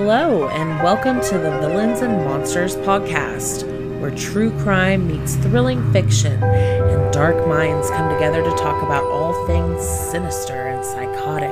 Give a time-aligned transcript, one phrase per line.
[0.00, 3.64] Hello, and welcome to the Villains and Monsters podcast,
[4.00, 9.44] where true crime meets thrilling fiction and dark minds come together to talk about all
[9.48, 11.50] things sinister and psychotic.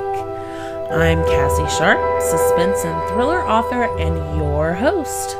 [0.92, 5.36] I'm Cassie Sharp, suspense and thriller author, and your host.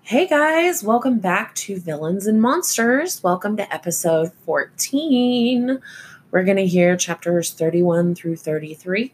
[0.00, 3.22] Hey guys, welcome back to Villains and Monsters.
[3.22, 5.78] Welcome to episode 14.
[6.30, 9.12] We're going to hear chapters 31 through 33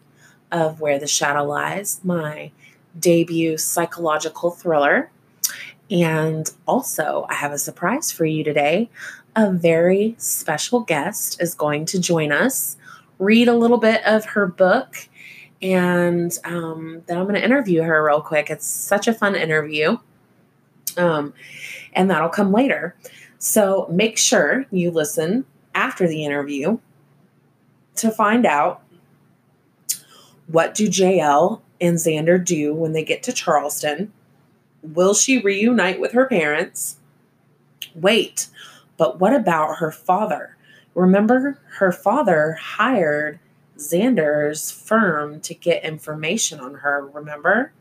[0.52, 2.52] of Where the Shadow Lies, my
[2.98, 5.10] debut psychological thriller.
[5.90, 8.88] And also, I have a surprise for you today.
[9.34, 12.76] A very special guest is going to join us,
[13.18, 15.08] read a little bit of her book,
[15.60, 18.50] and um, then I'm going to interview her real quick.
[18.50, 19.98] It's such a fun interview.
[20.96, 21.32] Um,
[21.92, 22.96] and that'll come later.
[23.38, 25.44] So make sure you listen
[25.74, 26.78] after the interview
[27.96, 28.81] to find out
[30.46, 34.12] what do JL and Xander do when they get to Charleston?
[34.82, 36.98] Will she reunite with her parents?
[37.94, 38.48] Wait,
[38.96, 40.56] but what about her father?
[40.94, 43.38] Remember, her father hired
[43.78, 47.72] Xander's firm to get information on her, remember?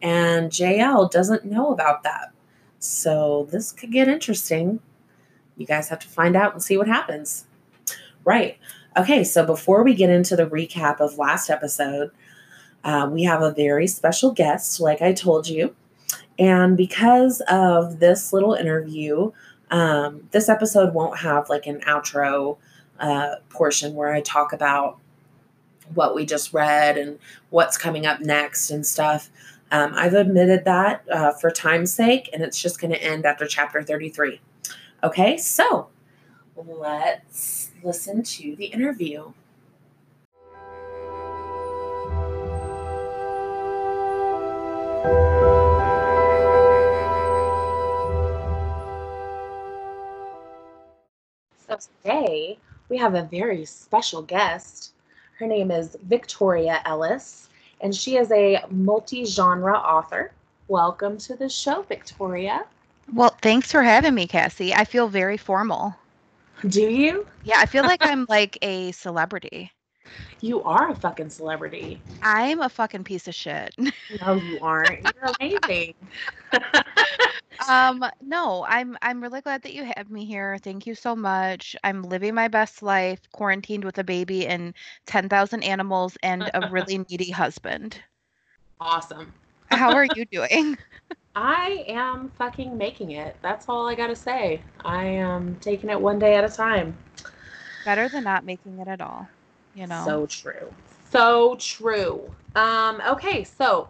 [0.00, 2.32] And JL doesn't know about that.
[2.78, 4.80] So this could get interesting.
[5.56, 7.46] You guys have to find out and see what happens.
[8.24, 8.58] Right.
[8.98, 12.10] Okay, so before we get into the recap of last episode,
[12.82, 15.76] uh, we have a very special guest, like I told you.
[16.36, 19.30] And because of this little interview,
[19.70, 22.56] um, this episode won't have like an outro
[22.98, 24.98] uh, portion where I talk about
[25.94, 29.30] what we just read and what's coming up next and stuff.
[29.70, 33.46] Um, I've admitted that uh, for time's sake, and it's just going to end after
[33.46, 34.40] chapter 33.
[35.04, 35.88] Okay, so
[36.66, 39.32] let's listen to the interview.
[51.66, 52.58] So today
[52.88, 54.92] we have a very special guest.
[55.38, 57.48] Her name is Victoria Ellis,
[57.80, 60.32] and she is a multi genre author.
[60.66, 62.64] Welcome to the show, Victoria.
[63.12, 64.74] Well, thanks for having me, Cassie.
[64.74, 65.94] I feel very formal.
[66.66, 67.26] Do you?
[67.44, 69.70] Yeah, I feel like I'm like a celebrity.
[70.40, 72.00] You are a fucking celebrity.
[72.22, 73.74] I'm a fucking piece of shit.
[74.20, 75.02] No, you aren't.
[75.14, 75.94] You're amazing.
[77.68, 80.58] um, no, I'm I'm really glad that you have me here.
[80.62, 81.76] Thank you so much.
[81.84, 84.74] I'm living my best life, quarantined with a baby and
[85.06, 88.00] 10,000 animals and a really needy husband.
[88.80, 89.32] Awesome.
[89.70, 90.76] How are you doing?
[91.40, 93.36] I am fucking making it.
[93.42, 94.60] That's all I got to say.
[94.84, 96.96] I am taking it one day at a time.
[97.84, 99.28] Better than not making it at all,
[99.72, 100.02] you know.
[100.04, 100.74] So true.
[101.12, 102.34] So true.
[102.56, 103.88] Um, okay, so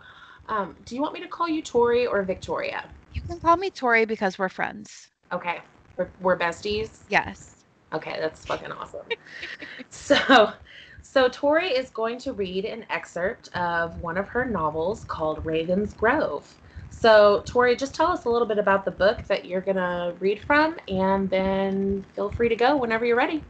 [0.50, 2.84] um, do you want me to call you Tori or Victoria?
[3.14, 5.08] You can call me Tori because we're friends.
[5.32, 5.60] Okay,
[5.96, 6.98] we're, we're besties.
[7.08, 7.64] Yes.
[7.94, 9.06] Okay, that's fucking awesome.
[9.88, 10.52] so,
[11.00, 15.94] so Tori is going to read an excerpt of one of her novels called Raven's
[15.94, 16.54] Grove.
[17.00, 20.16] So, Tori, just tell us a little bit about the book that you're going to
[20.18, 23.44] read from, and then feel free to go whenever you're ready.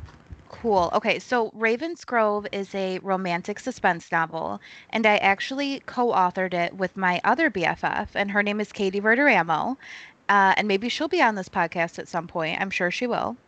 [0.49, 0.91] Cool.
[0.95, 4.61] Okay, so Raven's Grove is a romantic suspense novel,
[4.91, 9.01] and I actually co authored it with my other BFF, and her name is Katie
[9.01, 9.77] Verderamo.
[10.29, 12.61] Uh, and maybe she'll be on this podcast at some point.
[12.61, 13.39] I'm sure she will.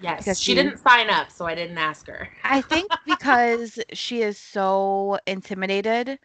[0.00, 2.28] Yes, because she, she didn't sign up, so I didn't ask her.
[2.44, 6.18] I think because she is so intimidated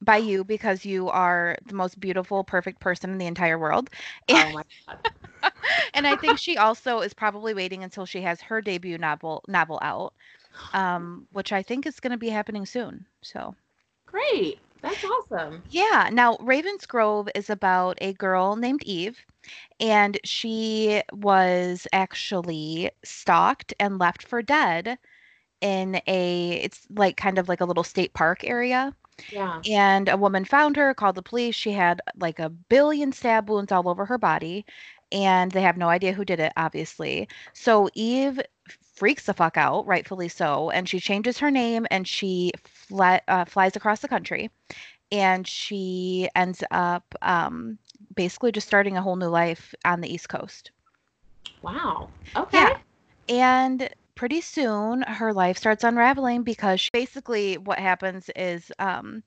[0.00, 3.90] by you because you are the most beautiful, perfect person in the entire world.
[4.28, 5.52] And, oh my god.
[5.94, 9.78] and I think she also is probably waiting until she has her debut novel novel
[9.82, 10.14] out.
[10.72, 13.06] Um, which I think is going to be happening soon.
[13.22, 13.54] So
[14.06, 14.60] Great.
[14.82, 15.64] That's awesome.
[15.68, 16.08] Yeah.
[16.12, 19.18] Now, Raven's Grove is about a girl named Eve,
[19.80, 24.98] and she was actually stalked and left for dead
[25.60, 28.94] in a, it's like kind of like a little state park area.
[29.30, 29.60] Yeah.
[29.68, 31.54] And a woman found her, called the police.
[31.54, 34.64] She had like a billion stab wounds all over her body,
[35.12, 37.28] and they have no idea who did it, obviously.
[37.52, 38.40] So Eve
[38.94, 43.44] freaks the fuck out, rightfully so, and she changes her name and she fly, uh,
[43.44, 44.50] flies across the country,
[45.10, 47.78] and she ends up um,
[48.14, 50.72] basically just starting a whole new life on the East Coast.
[51.62, 52.08] Wow.
[52.36, 52.58] Okay.
[52.58, 52.76] Yeah.
[53.28, 53.88] And
[54.18, 59.22] pretty soon her life starts unraveling because she, basically what happens is um,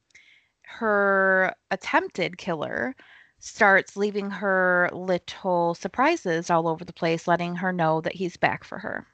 [0.64, 2.94] her attempted killer
[3.40, 8.66] starts leaving her little surprises all over the place, letting her know that he's back
[8.66, 9.08] for her.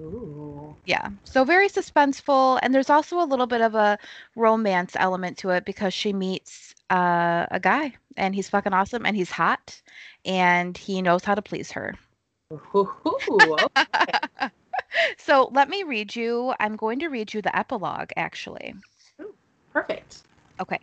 [0.00, 0.74] Ooh.
[0.84, 1.10] Yeah.
[1.22, 2.58] So very suspenseful.
[2.60, 3.98] And there's also a little bit of a
[4.34, 9.16] romance element to it because she meets uh, a guy and he's fucking awesome and
[9.16, 9.80] he's hot
[10.24, 11.94] and he knows how to please her.
[12.52, 14.48] Ooh, okay.
[15.18, 16.54] so let me read you.
[16.60, 18.74] I'm going to read you the epilogue actually.
[19.72, 20.22] Perfect.
[20.60, 20.80] Okay.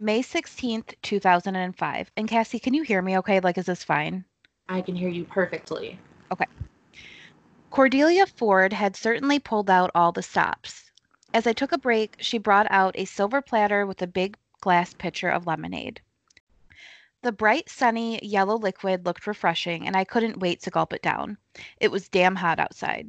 [0.00, 2.10] May 16th, 2005.
[2.16, 3.40] And Cassie, can you hear me okay?
[3.40, 4.24] Like, is this fine?
[4.68, 5.98] I can hear you perfectly.
[6.32, 6.46] Okay.
[7.70, 10.90] Cordelia Ford had certainly pulled out all the stops.
[11.32, 14.92] As I took a break, she brought out a silver platter with a big glass
[14.92, 16.00] pitcher of lemonade.
[17.22, 21.38] The bright, sunny, yellow liquid looked refreshing, and I couldn't wait to gulp it down.
[21.78, 23.08] It was damn hot outside.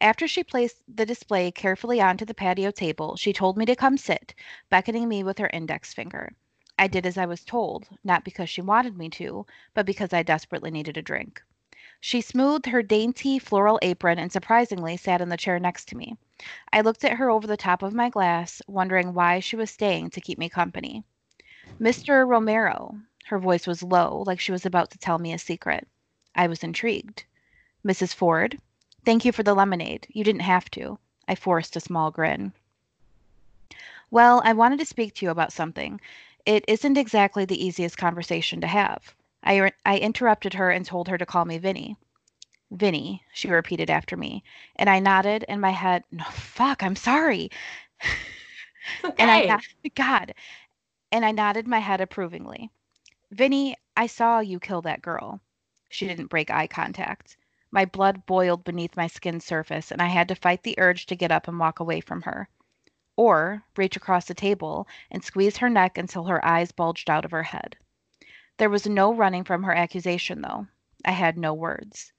[0.00, 3.96] After she placed the display carefully onto the patio table, she told me to come
[3.96, 4.32] sit,
[4.70, 6.32] beckoning me with her index finger.
[6.78, 10.22] I did as I was told, not because she wanted me to, but because I
[10.22, 11.42] desperately needed a drink.
[12.00, 16.16] She smoothed her dainty floral apron and surprisingly sat in the chair next to me.
[16.72, 20.10] I looked at her over the top of my glass, wondering why she was staying
[20.10, 21.02] to keep me company.
[21.80, 22.24] Mr.
[22.24, 23.00] Romero.
[23.26, 25.88] Her voice was low, like she was about to tell me a secret.
[26.36, 27.24] I was intrigued.
[27.84, 28.14] Mrs.
[28.14, 28.60] Ford,
[29.08, 30.06] thank you for the lemonade.
[30.10, 30.98] You didn't have to.
[31.26, 32.52] I forced a small grin.
[34.10, 35.98] Well, I wanted to speak to you about something.
[36.44, 39.14] It isn't exactly the easiest conversation to have.
[39.42, 41.96] I, er, I interrupted her and told her to call me Vinny.
[42.70, 44.44] Vinny, she repeated after me,
[44.76, 47.50] and I nodded and my head, no, fuck, I'm sorry.
[49.02, 49.14] Okay.
[49.18, 49.58] And I,
[49.94, 50.34] God,
[51.12, 52.70] and I nodded my head approvingly.
[53.30, 55.40] Vinny, I saw you kill that girl.
[55.88, 57.38] She didn't break eye contact.
[57.70, 61.16] My blood boiled beneath my skin's surface, and I had to fight the urge to
[61.16, 62.48] get up and walk away from her.
[63.16, 67.30] Or reach across the table and squeeze her neck until her eyes bulged out of
[67.30, 67.76] her head.
[68.56, 70.66] There was no running from her accusation, though.
[71.04, 72.12] I had no words.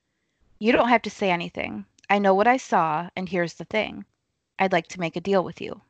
[0.60, 1.86] You don't have to say anything.
[2.10, 4.06] I know what I saw, and here's the thing
[4.60, 5.82] I'd like to make a deal with you.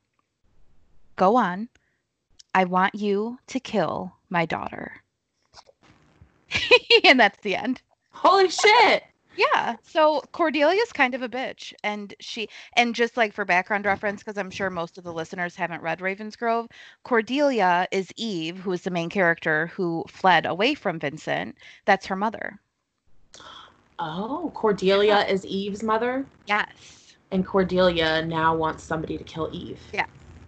[1.16, 1.70] Go on.
[2.54, 5.04] I want you to kill my daughter.
[7.04, 7.82] and that's the end.
[8.12, 9.04] Holy shit.
[9.40, 9.78] Yeah.
[9.84, 11.74] So Cordelia's kind of a bitch.
[11.84, 15.56] And she, and just like for background reference, because I'm sure most of the listeners
[15.56, 16.68] haven't read Ravensgrove,
[17.06, 21.56] Cordelia is Eve, who is the main character who fled away from Vincent.
[21.86, 22.60] That's her mother.
[23.98, 27.16] Oh, Cordelia is Eve's mother, Yes.
[27.32, 29.82] and Cordelia now wants somebody to kill Eve.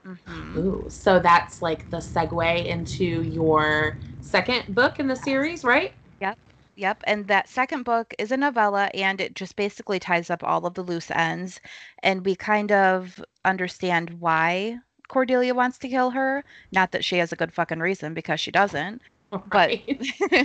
[0.06, 0.58] Mhm.
[0.58, 5.94] Ooh, so that's like the segue into your second book in the series, right?
[6.20, 6.38] Yep.
[6.78, 10.74] And that second book is a novella and it just basically ties up all of
[10.74, 11.60] the loose ends.
[12.04, 14.78] And we kind of understand why
[15.08, 16.44] Cordelia wants to kill her.
[16.72, 19.02] Not that she has a good fucking reason because she doesn't.
[19.54, 20.02] Right.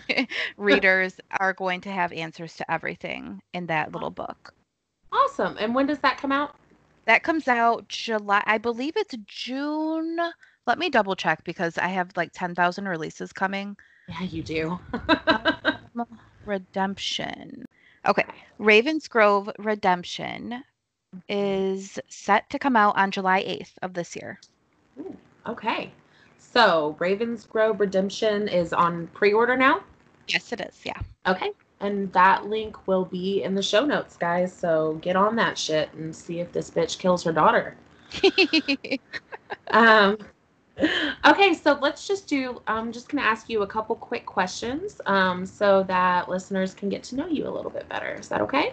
[0.56, 4.52] Readers are going to have answers to everything in that little book.
[5.12, 5.56] awesome.
[5.58, 6.56] And when does that come out?
[7.06, 10.18] That comes out July, I believe it's June.
[10.66, 13.76] Let me double check because I have like 10,000 releases coming.
[14.08, 14.78] Yeah, you do.
[16.44, 17.64] Redemption.
[18.06, 18.24] Okay.
[18.60, 20.62] Ravensgrove Redemption
[21.28, 24.38] is set to come out on July 8th of this year.
[25.00, 25.16] Ooh,
[25.46, 25.90] okay.
[26.38, 29.82] So Ravensgrove Redemption is on pre-order now.
[30.28, 30.80] Yes, it is.
[30.84, 31.00] Yeah.
[31.26, 31.50] Okay.
[31.80, 34.52] And that link will be in the show notes, guys.
[34.52, 37.76] So get on that shit and see if this bitch kills her daughter.
[39.70, 40.18] Um,
[41.26, 42.60] okay, so let's just do.
[42.66, 46.88] I'm just going to ask you a couple quick questions um, so that listeners can
[46.88, 48.14] get to know you a little bit better.
[48.14, 48.72] Is that okay?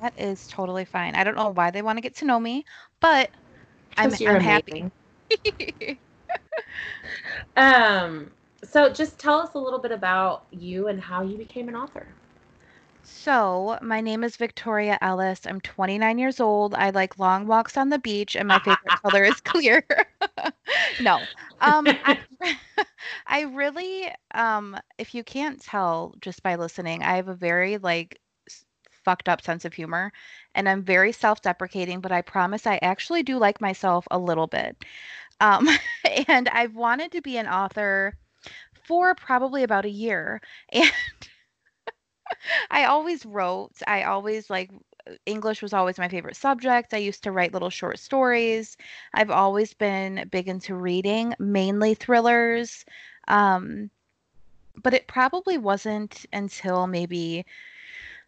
[0.00, 1.14] that is totally fine.
[1.14, 2.64] I don't know why they want to get to know me,
[3.00, 3.30] but
[3.96, 4.90] I'm, I'm happy.
[7.56, 8.32] Um,
[8.64, 12.06] so just tell us a little bit about you and how you became an author.
[13.06, 15.46] So, my name is Victoria Ellis.
[15.46, 16.74] I'm 29 years old.
[16.74, 19.84] I like long walks on the beach, and my favorite color is clear.
[20.98, 21.28] no,
[21.60, 22.16] um, I,
[23.26, 28.18] I really, um, if you can't tell just by listening, I have a very like
[28.48, 28.64] s-
[29.04, 30.12] fucked up sense of humor,
[30.54, 32.00] and I'm very self-deprecating.
[32.00, 34.76] But I promise, I actually do like myself a little bit.
[35.40, 35.68] Um,
[36.28, 38.14] and I've wanted to be an author
[38.84, 40.40] for probably about a year,
[40.72, 40.90] and
[42.70, 43.72] I always wrote.
[43.86, 44.70] I always like
[45.26, 46.94] English was always my favorite subject.
[46.94, 48.76] I used to write little short stories.
[49.12, 52.84] I've always been big into reading, mainly thrillers.
[53.28, 53.90] Um,
[54.82, 57.44] but it probably wasn't until maybe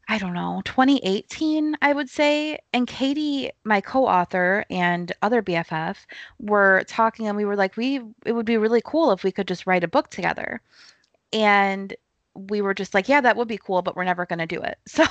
[0.08, 2.60] I don't know, 2018, I would say.
[2.72, 5.96] And Katie, my co-author and other BFF,
[6.38, 9.48] were talking and we were like, we it would be really cool if we could
[9.48, 10.60] just write a book together.
[11.32, 11.96] And
[12.36, 14.60] we were just like, yeah, that would be cool, but we're never going to do
[14.62, 14.78] it.
[14.88, 15.04] So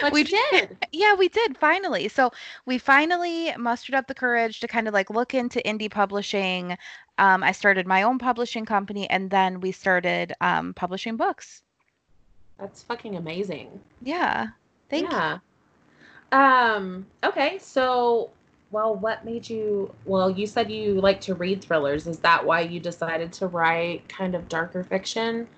[0.00, 0.76] But we you did.
[0.92, 2.08] yeah, we did finally.
[2.08, 2.30] So
[2.66, 6.76] we finally mustered up the courage to kind of like look into indie publishing.
[7.18, 11.62] Um, I started my own publishing company, and then we started um, publishing books.
[12.58, 13.80] That's fucking amazing.
[14.00, 14.48] Yeah,
[14.88, 15.18] thank you.
[15.18, 15.38] yeah.
[16.32, 18.30] Um, okay, so
[18.70, 22.06] well, what made you well, you said you like to read thrillers.
[22.06, 25.48] Is that why you decided to write kind of darker fiction?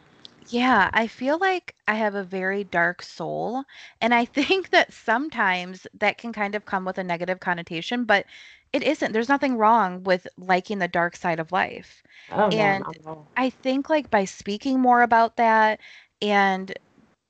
[0.47, 3.65] Yeah, I feel like I have a very dark soul,
[4.01, 8.27] and I think that sometimes that can kind of come with a negative connotation, but
[8.73, 9.13] it isn't.
[9.13, 12.03] There's nothing wrong with liking the dark side of life.
[12.29, 13.33] Oh no, And not at all.
[13.37, 15.81] I think like by speaking more about that
[16.23, 16.73] and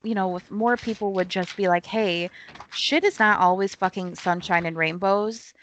[0.05, 2.31] you know, if more people would just be like, "Hey,
[2.71, 5.55] shit is not always fucking sunshine and rainbows."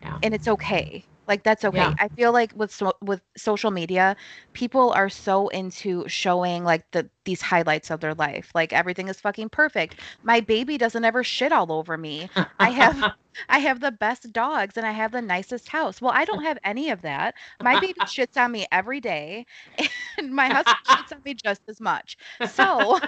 [0.00, 0.20] Yeah.
[0.22, 1.06] and it's okay.
[1.30, 1.92] Like that's okay.
[1.92, 1.94] Yeah.
[2.00, 4.16] I feel like with so, with social media,
[4.54, 8.52] people are so into showing like the these highlights of their life.
[8.54, 9.96] Like everything is fucking perfect.
[10.24, 12.30] My baby doesn't ever shit all over me.
[12.60, 13.06] I have
[13.48, 16.02] I have the best dogs and I have the nicest house.
[16.02, 17.34] Well, I don't have any of that.
[17.60, 19.46] My baby shits on me every day
[20.18, 22.16] and my husband shits on me just as much.
[22.44, 23.00] So,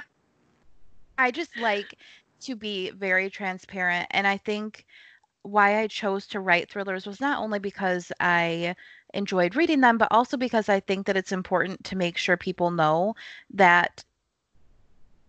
[1.19, 1.99] I just like
[2.43, 4.87] to be very transparent and I think
[5.43, 8.75] why I chose to write thrillers was not only because I
[9.15, 12.71] enjoyed reading them, but also because I think that it's important to make sure people
[12.71, 13.15] know
[13.51, 14.05] that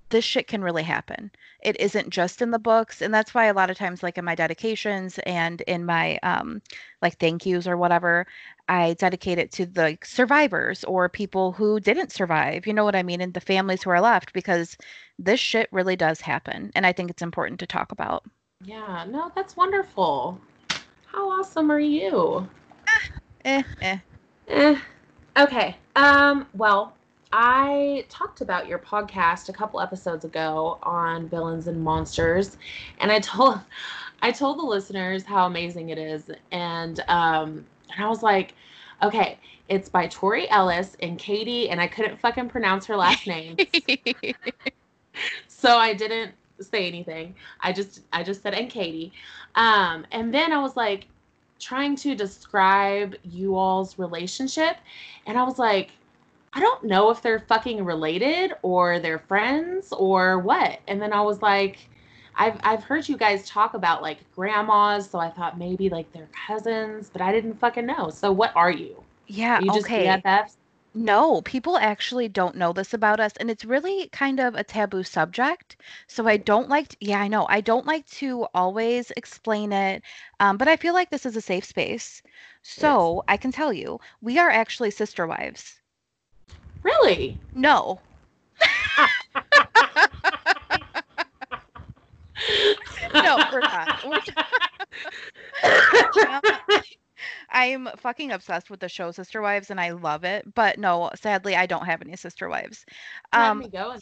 [0.09, 1.31] this shit can really happen.
[1.61, 4.25] It isn't just in the books, and that's why a lot of times, like in
[4.25, 6.61] my dedications and in my um,
[7.01, 8.27] like thank yous or whatever,
[8.69, 12.67] I dedicate it to the survivors or people who didn't survive.
[12.67, 13.21] You know what I mean?
[13.21, 14.77] And the families who are left, because
[15.17, 18.23] this shit really does happen, and I think it's important to talk about.
[18.65, 20.39] Yeah, no, that's wonderful.
[21.07, 22.47] How awesome are you?
[23.43, 23.97] Eh, eh.
[24.47, 24.79] Eh.
[25.37, 25.75] Okay.
[25.95, 26.95] Um, well,
[27.33, 32.57] I talked about your podcast a couple episodes ago on villains and monsters,
[32.99, 33.59] and I told
[34.21, 38.53] I told the listeners how amazing it is, and um, and I was like,
[39.01, 43.57] okay, it's by Tori Ellis and Katie, and I couldn't fucking pronounce her last name,
[45.47, 47.35] so I didn't say anything.
[47.61, 49.11] I just I just said and Katie.
[49.55, 51.07] Um, and then I was like
[51.59, 54.77] trying to describe you all's relationship,
[55.25, 55.91] and I was like,
[56.53, 60.79] I don't know if they're fucking related or they're friends or what.
[60.87, 61.89] And then I was like,
[62.35, 66.29] I've I've heard you guys talk about like grandmas, so I thought maybe like they're
[66.47, 68.09] cousins, but I didn't fucking know.
[68.09, 69.03] So what are you?
[69.27, 70.21] Yeah, you just okay.
[70.23, 70.55] BFFs?
[70.95, 75.03] No, people actually don't know this about us, and it's really kind of a taboo
[75.03, 75.75] subject.
[76.07, 77.45] So I don't like to, yeah, I know.
[77.49, 80.03] I don't like to always explain it,
[80.39, 82.21] um, but I feel like this is a safe space.
[82.25, 82.31] Yes.
[82.63, 85.79] So I can tell you, we are actually sister wives.
[86.83, 87.39] Really?
[87.53, 87.99] No.
[93.13, 94.03] No, we're not.
[94.05, 94.19] We're
[96.27, 96.41] Um,
[97.49, 100.53] I'm fucking obsessed with the show Sister Wives and I love it.
[100.53, 102.85] But no, sadly, I don't have any sister wives.
[103.35, 103.97] Let Um, me go.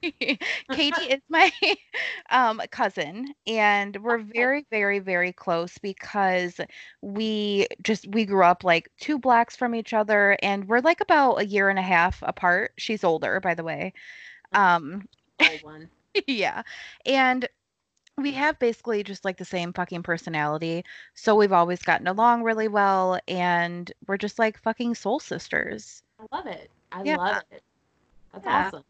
[0.70, 1.50] Katie is my
[2.30, 6.60] um, cousin, and we're very, very, very close because
[7.02, 11.36] we just we grew up like two blocks from each other, and we're like about
[11.36, 12.72] a year and a half apart.
[12.78, 13.92] She's older, by the way.
[14.52, 15.06] Um,
[15.40, 15.90] Old one.
[16.26, 16.62] yeah,
[17.06, 17.48] and
[18.22, 20.84] we have basically just like the same fucking personality,
[21.14, 26.02] so we've always gotten along really well, and we're just like fucking soul sisters.
[26.20, 26.70] I love it.
[26.92, 27.62] I Yeah, love it.
[28.32, 28.66] That's yeah.
[28.66, 28.84] awesome.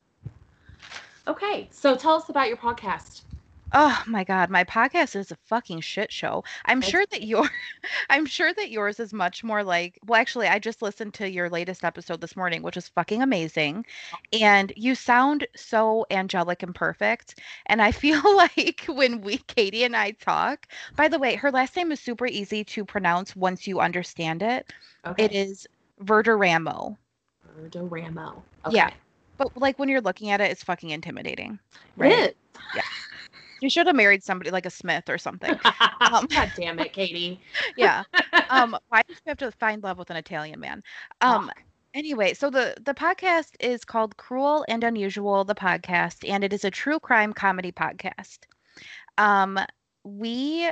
[1.28, 3.22] Okay, so tell us about your podcast.
[3.72, 6.42] Oh my God, my podcast is a fucking shit show.
[6.64, 7.48] I'm sure that your
[8.10, 11.48] I'm sure that yours is much more like, well, actually, I just listened to your
[11.48, 13.86] latest episode this morning, which is fucking amazing.
[14.12, 14.38] Oh.
[14.40, 17.38] And you sound so angelic and perfect.
[17.66, 21.76] And I feel like when we, Katie and I talk, by the way, her last
[21.76, 24.72] name is super easy to pronounce once you understand it.
[25.04, 25.24] It okay.
[25.26, 25.66] is
[26.02, 26.96] Verderamo.
[27.56, 28.42] Verderamo.
[28.70, 28.90] Yeah.
[29.36, 31.58] But like when you're looking at it, it's fucking intimidating,
[31.96, 32.36] right?
[32.74, 32.82] Yeah.
[33.60, 35.58] You should have married somebody like a Smith or something.
[36.00, 37.40] Um, God damn it, Katie.
[37.76, 38.04] yeah.
[38.48, 40.82] Um, why did you have to find love with an Italian man?
[41.20, 41.62] Um, Fuck.
[41.94, 46.64] anyway, so the the podcast is called Cruel and Unusual, the podcast, and it is
[46.64, 48.38] a true crime comedy podcast.
[49.18, 49.58] Um,
[50.02, 50.70] we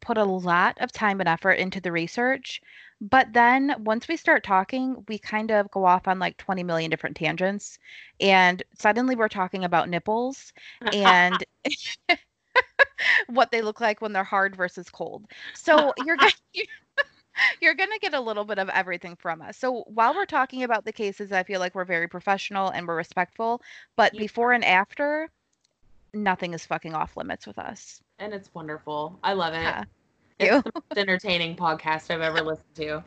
[0.00, 2.60] put a lot of time and effort into the research,
[3.02, 6.90] but then once we start talking, we kind of go off on like 20 million
[6.90, 7.78] different tangents,
[8.18, 10.52] and suddenly we're talking about nipples
[10.92, 11.44] and
[13.28, 15.26] what they look like when they're hard versus cold.
[15.54, 16.32] So you're gonna
[17.60, 19.56] you're gonna get a little bit of everything from us.
[19.56, 22.96] So while we're talking about the cases, I feel like we're very professional and we're
[22.96, 23.62] respectful,
[23.96, 25.28] but You before and after,
[26.14, 28.00] nothing is fucking off limits with us.
[28.18, 29.18] And it's wonderful.
[29.22, 29.58] I love it.
[29.58, 29.84] Yeah.
[30.38, 33.04] It's the most entertaining podcast I've ever listened to.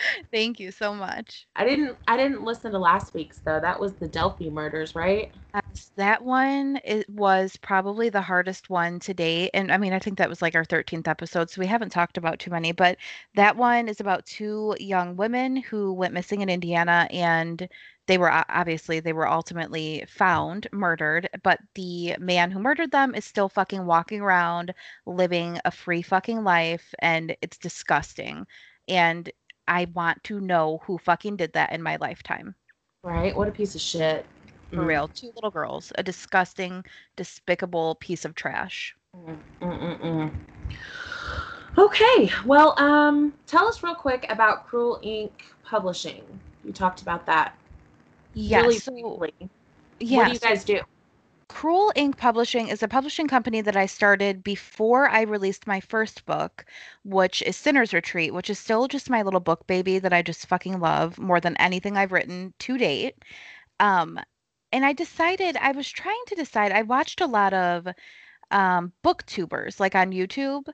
[0.32, 1.46] Thank you so much.
[1.56, 3.60] I didn't I didn't listen to last week's though.
[3.60, 5.32] That was the Delphi murders, right?
[5.54, 9.50] Yes, that one it was probably the hardest one to date.
[9.54, 12.16] And I mean, I think that was like our 13th episode, so we haven't talked
[12.18, 12.98] about too many, but
[13.34, 17.68] that one is about two young women who went missing in Indiana and
[18.06, 23.24] they were obviously they were ultimately found murdered, but the man who murdered them is
[23.24, 24.74] still fucking walking around
[25.06, 28.46] living a free fucking life and it's disgusting.
[28.88, 29.30] And
[29.68, 32.54] I want to know who fucking did that in my lifetime.
[33.02, 33.36] Right?
[33.36, 34.26] What a piece of shit.
[34.74, 35.08] For Mm, real.
[35.08, 35.92] Two little girls.
[35.96, 36.84] A disgusting,
[37.16, 38.94] despicable piece of trash.
[39.16, 40.30] mm, mm, mm, mm.
[41.78, 42.30] Okay.
[42.44, 46.22] Well, um, tell us real quick about Cruel Ink Publishing.
[46.64, 47.56] You talked about that
[48.34, 48.64] Yes.
[48.64, 49.50] really so, briefly.
[50.00, 50.16] yeah.
[50.18, 50.80] What do you guys do?
[51.50, 56.24] Cruel Ink Publishing is a publishing company that I started before I released my first
[56.24, 56.64] book,
[57.04, 60.46] which is Sinner's Retreat, which is still just my little book baby that I just
[60.46, 63.16] fucking love more than anything I've written to date.
[63.80, 64.20] Um,
[64.70, 67.88] and I decided, I was trying to decide, I watched a lot of
[68.52, 70.68] um, booktubers like on YouTube.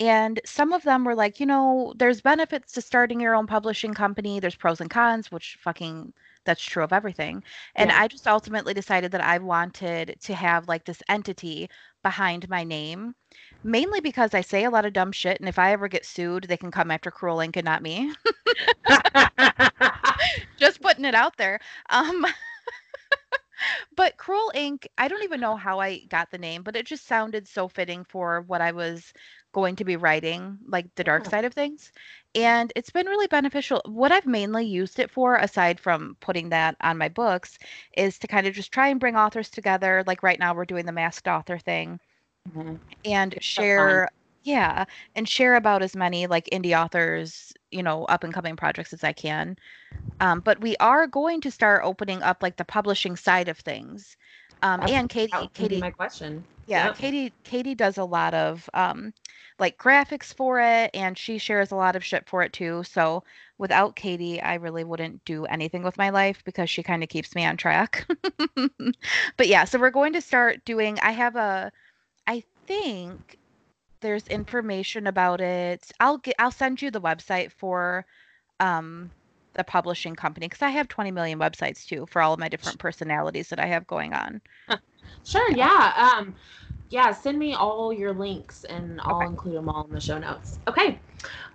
[0.00, 3.92] And some of them were like, you know, there's benefits to starting your own publishing
[3.92, 4.40] company.
[4.40, 7.42] There's pros and cons, which fucking that's true of everything.
[7.74, 7.96] And Yeah.
[7.96, 11.68] I just ultimately decided that I wanted to have like this entity
[12.02, 13.14] behind my name,
[13.62, 15.38] mainly because I say a lot of dumb shit.
[15.40, 18.12] And if I ever get sued, they can come after Cruel Ink and not me.
[20.56, 21.60] just putting it out there.
[21.90, 22.26] Um,
[23.96, 27.06] but Cruel Ink, I don't even know how I got the name, but it just
[27.06, 29.12] sounded so fitting for what I was
[29.52, 31.92] going to be writing, like the dark side of things.
[32.34, 33.82] And it's been really beneficial.
[33.86, 37.58] What I've mainly used it for, aside from putting that on my books,
[37.96, 40.02] is to kind of just try and bring authors together.
[40.06, 42.00] Like right now, we're doing the masked author thing
[42.46, 42.80] Mhm.
[43.04, 44.08] and It's so share
[44.44, 48.92] yeah and share about as many like indie authors you know up and coming projects
[48.92, 49.56] as i can
[50.20, 54.16] um, but we are going to start opening up like the publishing side of things
[54.62, 56.46] um, and katie That was gonna be katie my question.
[56.66, 56.98] yeah Yep.
[56.98, 59.12] katie katie does a lot of um,
[59.58, 63.22] like graphics for it and she shares a lot of shit for it too so
[63.58, 67.34] without katie i really wouldn't do anything with my life because she kind of keeps
[67.34, 68.06] me on track.
[69.36, 71.72] But yeah so we're going to start doing i have a
[72.26, 73.38] i think
[74.00, 75.90] there's information about it.
[76.00, 78.04] I'll get i'll send you the website for
[78.60, 79.10] um
[79.54, 82.78] the publishing company because i have 20 million websites too for all of my different
[82.78, 84.40] personalities that i have going on.
[85.24, 86.12] Sure, yeah.
[86.16, 86.34] Um,
[86.92, 89.28] yeah, send me all your links and I'll Okay.
[89.28, 90.60] include them all in the show notes.
[90.68, 91.00] Okay.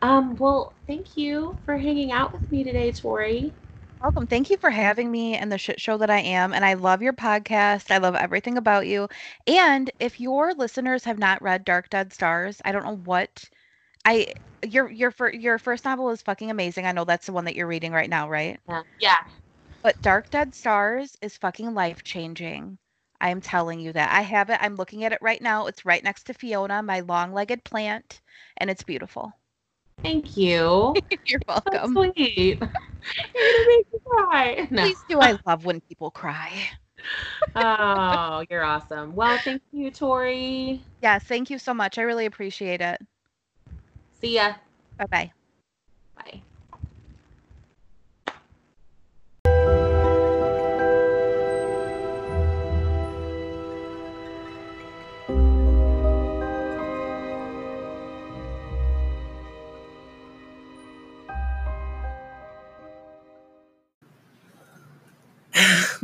[0.02, 3.54] Um, well, thank you for hanging out with me today, Tori.
[4.02, 4.28] Welcome.
[4.28, 6.54] Thank you for having me and the shit show that I am.
[6.54, 7.92] And I love your podcast.
[7.92, 9.08] I love everything about you.
[9.48, 13.50] And if your listeners have not read Dark Dead Stars, I don't know what
[14.06, 14.34] I
[14.68, 16.86] your your your first novel is fucking amazing.
[16.86, 18.60] I know that's the one that you're reading right now, right?
[18.68, 18.84] Yeah.
[19.00, 19.18] Yeah.
[19.84, 22.78] But Dark Dead Stars is fucking life changing.
[23.20, 24.12] I am telling you that.
[24.14, 24.60] I have it.
[24.62, 25.68] I'm looking at it right now.
[25.68, 28.22] It's right next to Fiona, my long-legged plant,
[28.58, 29.34] and it's beautiful.
[30.04, 30.96] Thank you.
[31.28, 31.94] You're So welcome.
[31.94, 32.16] sweet.
[32.26, 34.68] You're gonna make me cry.
[34.72, 34.82] No.
[34.84, 35.20] Please do.
[35.20, 36.52] I love when people cry.
[37.56, 39.16] Oh, you're awesome.
[39.16, 40.82] Well, thank you, Tori.
[41.02, 41.98] Yes, thank you so much.
[41.98, 43.02] I really appreciate it.
[44.22, 44.54] See ya.
[44.98, 45.06] Bye.
[45.12, 45.32] Bye.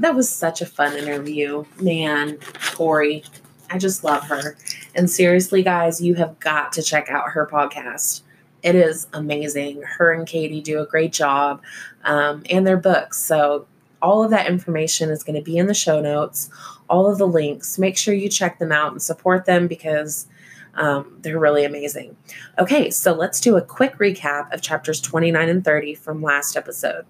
[0.03, 1.63] That was such a fun interview.
[1.79, 2.37] Man,
[2.73, 3.23] Tori,
[3.69, 4.57] I just love her.
[4.93, 8.21] And seriously, guys, you have got to check out her podcast.
[8.63, 9.81] It is amazing.
[9.81, 11.61] Her and Katie do a great job,
[12.03, 13.21] um, and their books.
[13.21, 13.65] So,
[14.01, 16.49] all of that information is going to be in the show notes,
[16.89, 17.79] all of the links.
[17.79, 20.27] Make sure you check them out and support them because
[20.73, 22.17] um, they're really amazing.
[22.59, 27.05] Okay, so let's do a quick recap of chapters 29 and 30 from last episode.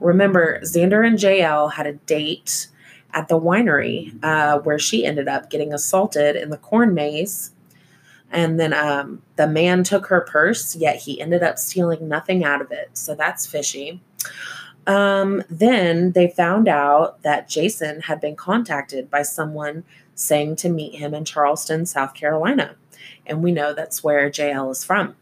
[0.00, 2.68] Remember, Xander and JL had a date
[3.12, 7.52] at the winery uh, where she ended up getting assaulted in the corn maze.
[8.30, 12.60] And then um, the man took her purse, yet he ended up stealing nothing out
[12.60, 12.90] of it.
[12.94, 14.02] So that's fishy.
[14.86, 20.96] Um, then they found out that Jason had been contacted by someone saying to meet
[20.96, 22.76] him in Charleston, South Carolina.
[23.26, 25.16] And we know that's where JL is from.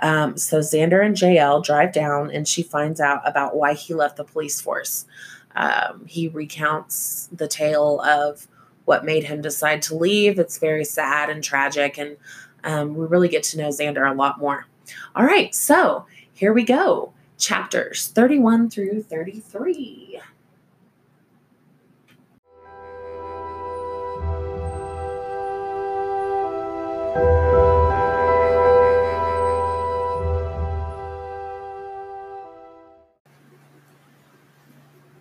[0.00, 4.16] Um, so Xander and JL drive down, and she finds out about why he left
[4.16, 5.06] the police force.
[5.54, 8.46] Um, he recounts the tale of
[8.84, 10.38] what made him decide to leave.
[10.38, 12.16] It's very sad and tragic, and
[12.64, 14.66] um, we really get to know Xander a lot more.
[15.14, 20.20] All right, so here we go chapters 31 through 33.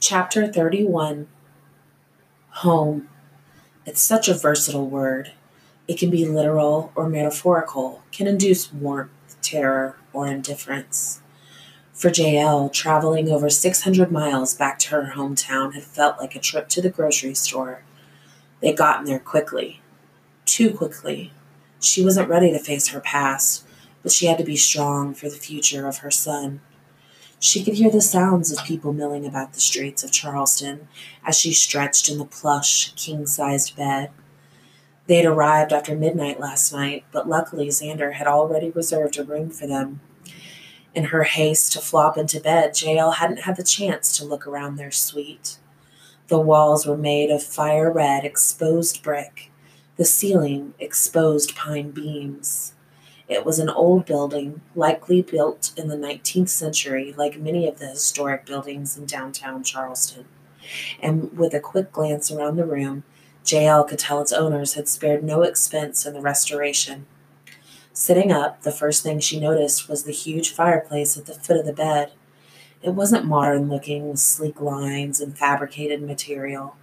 [0.08, 1.28] Chapter 31
[2.58, 3.10] Home.
[3.88, 5.32] It's such a versatile word.
[5.88, 9.10] It can be literal or metaphorical, can induce warmth,
[9.42, 11.22] terror, or indifference.
[11.92, 16.70] For JL, traveling over 600 miles back to her hometown had felt like a trip
[16.70, 17.82] to the grocery store.
[18.62, 19.82] They'd gotten there quickly.
[20.46, 21.32] Too quickly.
[21.80, 23.66] She wasn't ready to face her past,
[24.04, 26.62] but she had to be strong for the future of her son.
[27.40, 30.88] She could hear the sounds of people milling about the streets of Charleston
[31.26, 34.12] as she stretched in the plush, king sized bed.
[35.08, 39.50] They had arrived after midnight last night, but luckily Xander had already reserved a room
[39.50, 40.00] for them.
[40.96, 44.78] In her haste to flop into bed, JL hadn't had the chance to look around
[44.78, 45.58] their suite.
[46.28, 49.52] The walls were made of fire red, exposed brick,
[49.98, 52.75] the ceiling, exposed pine beams.
[53.28, 57.88] It was an old building, likely built in the 19th century, like many of the
[57.88, 60.26] historic buildings in downtown Charleston.
[61.02, 63.04] And with a quick glance around the room,
[63.44, 67.06] JL could tell its owners had spared no expense in the restoration.
[67.94, 71.66] Sitting up, the first thing she noticed was the huge fireplace at the foot of
[71.66, 72.12] the bed.
[72.82, 76.76] It wasn't modern looking with sleek lines and fabricated material.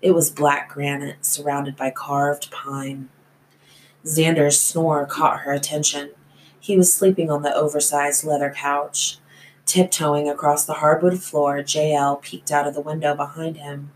[0.00, 3.08] It was black granite surrounded by carved pine.
[4.06, 6.10] Xander's snore caught her attention.
[6.58, 9.18] He was sleeping on the oversized leather couch.
[9.66, 13.90] Tiptoeing across the hardwood floor, JL peeked out of the window behind him.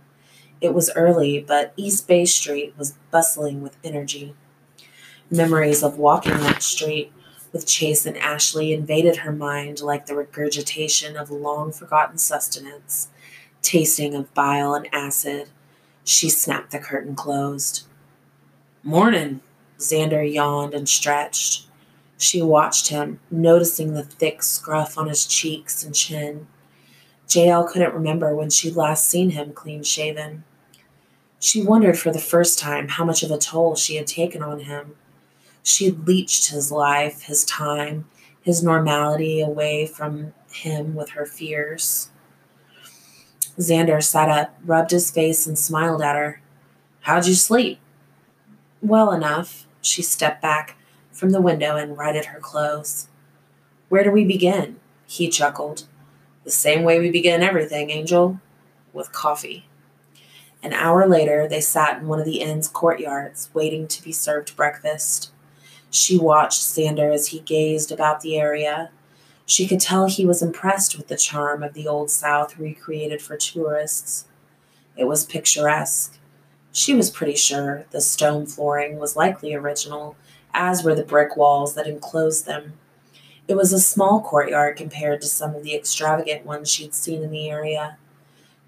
[0.61, 4.35] It was early, but East Bay Street was bustling with energy.
[5.31, 7.13] Memories of walking that street
[7.53, 13.09] with Chase and Ashley invaded her mind like the regurgitation of long forgotten sustenance,
[13.63, 15.49] tasting of bile and acid.
[16.03, 17.87] She snapped the curtain closed.
[18.83, 19.41] Morning,
[19.81, 21.67] Xander yawned and stretched.
[22.19, 26.47] She watched him, noticing the thick scruff on his cheeks and chin.
[27.27, 30.45] JL couldn't remember when she'd last seen him clean shaven.
[31.39, 34.61] She wondered for the first time how much of a toll she had taken on
[34.61, 34.97] him.
[35.63, 38.07] She had leached his life, his time,
[38.43, 42.11] his normality away from him with her fears.
[43.59, 46.43] Xander sat up, rubbed his face, and smiled at her.
[47.03, 47.79] How'd you sleep?
[48.83, 49.67] Well enough.
[49.81, 50.77] She stepped back
[51.11, 53.09] from the window and righted her clothes.
[53.89, 54.77] Where do we begin?
[55.07, 55.87] He chuckled.
[56.45, 58.41] The same way we begin everything, Angel.
[58.93, 59.67] With coffee.
[60.63, 64.57] An hour later, they sat in one of the inn's courtyards, waiting to be served
[64.57, 65.33] breakfast.
[65.91, 68.91] She watched Xander as he gazed about the area.
[69.47, 73.37] She could tell he was impressed with the charm of the Old South recreated for
[73.37, 74.27] tourists.
[74.97, 76.20] It was picturesque,
[76.73, 80.17] she was pretty sure the stone flooring was likely original,
[80.55, 82.75] as were the brick walls that enclosed them.
[83.49, 87.31] It was a small courtyard compared to some of the extravagant ones she'd seen in
[87.31, 87.97] the area.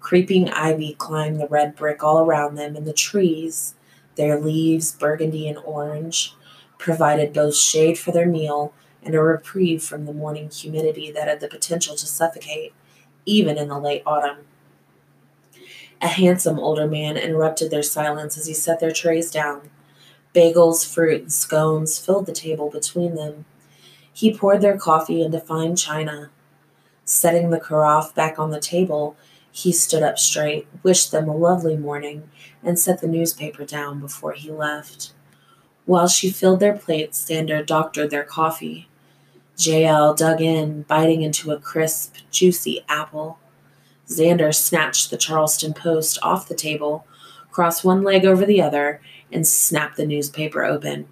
[0.01, 3.75] Creeping ivy climbed the red brick all around them, and the trees,
[4.15, 6.35] their leaves burgundy and orange,
[6.77, 11.39] provided both shade for their meal and a reprieve from the morning humidity that had
[11.39, 12.73] the potential to suffocate,
[13.25, 14.39] even in the late autumn.
[16.03, 19.69] A handsome older man interrupted their silence as he set their trays down.
[20.35, 23.45] Bagels, fruit, and scones filled the table between them.
[24.11, 26.29] He poured their coffee into fine china.
[27.05, 29.15] Setting the carafe back on the table,
[29.49, 32.29] he stood up straight, wished them a lovely morning,
[32.61, 35.13] and set the newspaper down before he left.
[35.85, 38.89] While she filled their plates, Xander doctored their coffee.
[39.57, 43.39] JL dug in, biting into a crisp, juicy apple.
[44.07, 47.05] Xander snatched the Charleston Post off the table,
[47.51, 51.07] crossed one leg over the other, and snapped the newspaper open.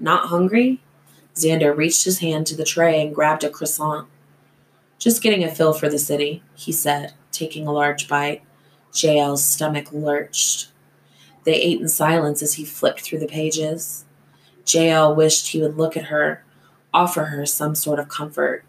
[0.00, 0.80] Not hungry?
[1.34, 4.08] Xander reached his hand to the tray and grabbed a croissant.
[4.98, 8.42] Just getting a fill for the city, he said, taking a large bite.
[8.92, 10.72] JL's stomach lurched.
[11.44, 14.04] They ate in silence as he flipped through the pages.
[14.64, 16.44] JL wished he would look at her,
[16.92, 18.64] offer her some sort of comfort.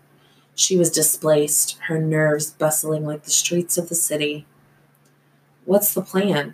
[0.59, 4.45] She was displaced, her nerves bustling like the streets of the city.
[5.63, 6.53] What's the plan?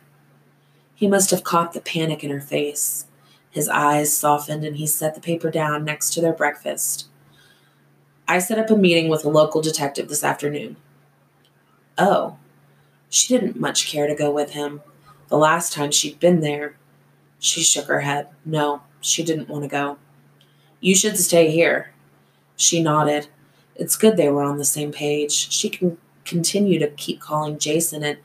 [0.94, 3.08] He must have caught the panic in her face.
[3.50, 7.08] His eyes softened and he set the paper down next to their breakfast.
[8.28, 10.76] I set up a meeting with a local detective this afternoon.
[11.98, 12.38] Oh.
[13.10, 14.84] She didn't much care to go with him.
[15.30, 16.78] The last time she'd been there,
[17.40, 18.28] she shook her head.
[18.46, 19.98] No, she didn't want to go.
[20.80, 21.92] You should stay here.
[22.56, 23.30] She nodded.
[23.76, 25.32] It's good they were on the same page.
[25.32, 28.18] She can continue to keep calling Jason, and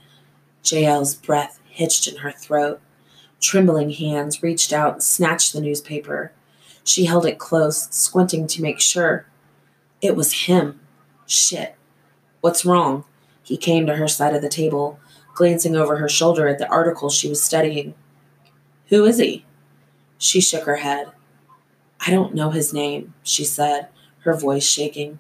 [0.63, 2.81] JL's breath hitched in her throat.
[3.41, 6.33] Trembling hands reached out and snatched the newspaper.
[6.85, 9.27] She held it close, squinting to make sure.
[10.01, 10.81] It was him.
[11.27, 11.75] Shit.
[12.41, 13.05] What's wrong?
[13.43, 14.99] He came to her side of the table,
[15.35, 17.95] glancing over her shoulder at the article she was studying.
[18.89, 19.45] Who is he?
[20.19, 21.09] She shook her head.
[22.07, 23.89] I don't know his name, she said,
[24.21, 25.19] her voice shaking.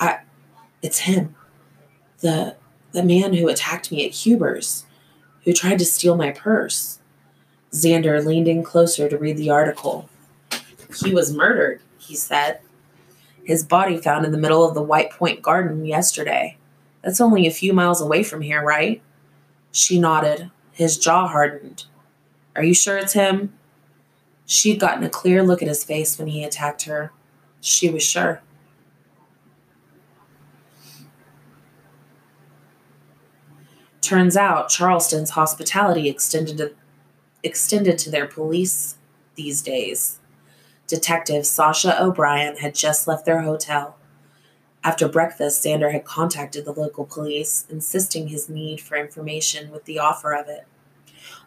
[0.00, 0.20] I
[0.82, 1.34] it's him.
[2.20, 2.56] The
[2.92, 4.86] the man who attacked me at Huber's,
[5.44, 6.98] who tried to steal my purse.
[7.72, 10.08] Xander leaned in closer to read the article.
[11.04, 12.60] He was murdered, he said.
[13.44, 16.56] His body found in the middle of the White Point Garden yesterday.
[17.02, 19.02] That's only a few miles away from here, right?
[19.70, 20.50] She nodded.
[20.72, 21.84] His jaw hardened.
[22.56, 23.52] Are you sure it's him?
[24.46, 27.12] She'd gotten a clear look at his face when he attacked her.
[27.60, 28.40] She was sure.
[34.00, 36.72] Turns out Charleston's hospitality extended to,
[37.42, 38.96] extended to their police
[39.34, 40.18] these days.
[40.86, 43.96] Detective Sasha O'Brien had just left their hotel.
[44.82, 49.98] After breakfast, Xander had contacted the local police, insisting his need for information with the
[49.98, 50.66] offer of it.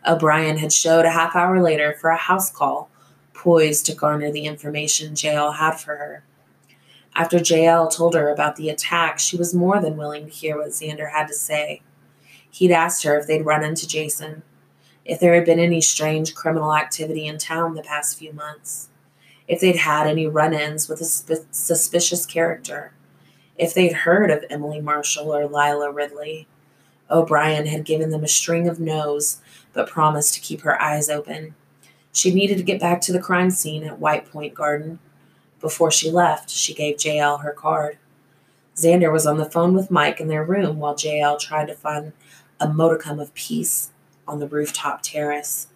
[0.07, 2.89] O'Brien had showed a half hour later for a house call,
[3.33, 6.23] poised to garner the information JL had for her.
[7.15, 10.69] After JL told her about the attack, she was more than willing to hear what
[10.69, 11.81] Xander had to say.
[12.51, 14.43] He'd asked her if they'd run into Jason,
[15.05, 18.89] if there had been any strange criminal activity in town the past few months,
[19.47, 22.93] if they'd had any run ins with a sp- suspicious character,
[23.57, 26.47] if they'd heard of Emily Marshall or Lila Ridley.
[27.09, 29.41] O'Brien had given them a string of no's,
[29.73, 31.55] but promised to keep her eyes open.
[32.13, 34.99] She needed to get back to the crime scene at White Point Garden.
[35.59, 37.97] Before she left, she gave JL her card.
[38.75, 42.13] Xander was on the phone with Mike in their room while JL tried to find
[42.62, 43.89] a modicum of peace
[44.28, 45.67] on the rooftop terrace.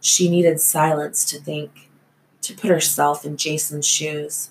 [0.00, 1.90] She needed silence to think,
[2.42, 4.50] to put herself in Jason's shoes.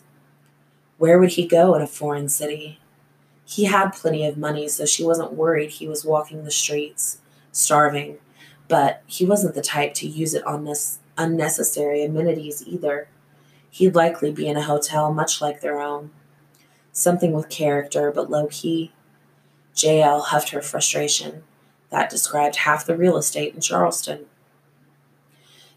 [0.98, 2.80] Where would he go in a foreign city?
[3.46, 7.20] He had plenty of money, so she wasn't worried he was walking the streets,
[7.52, 8.18] starving,
[8.68, 13.08] but he wasn't the type to use it on this unnecessary amenities either.
[13.70, 16.10] He'd likely be in a hotel much like their own.
[16.92, 18.92] Something with character, but low key.
[19.76, 21.44] JL huffed her frustration.
[21.90, 24.26] That described half the real estate in Charleston.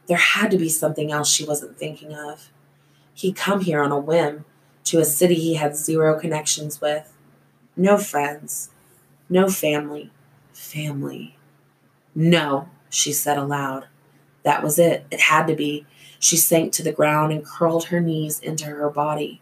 [0.06, 2.50] There had to be something else she wasn't thinking of.
[3.14, 4.44] He'd come here on a whim,
[4.84, 7.12] to a city he had zero connections with.
[7.76, 8.70] No friends.
[9.28, 10.10] No family.
[10.52, 11.36] Family.
[12.14, 13.86] No, she said aloud.
[14.44, 15.04] That was it.
[15.10, 15.84] It had to be.
[16.18, 19.40] She sank to the ground and curled her knees into her body.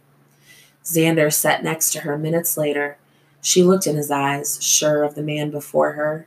[0.84, 2.98] Xander sat next to her minutes later.
[3.40, 6.26] She looked in his eyes, sure of the man before her.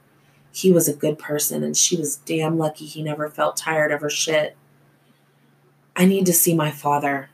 [0.59, 4.01] He was a good person, and she was damn lucky he never felt tired of
[4.01, 4.57] her shit.
[5.95, 7.29] I need to see my father.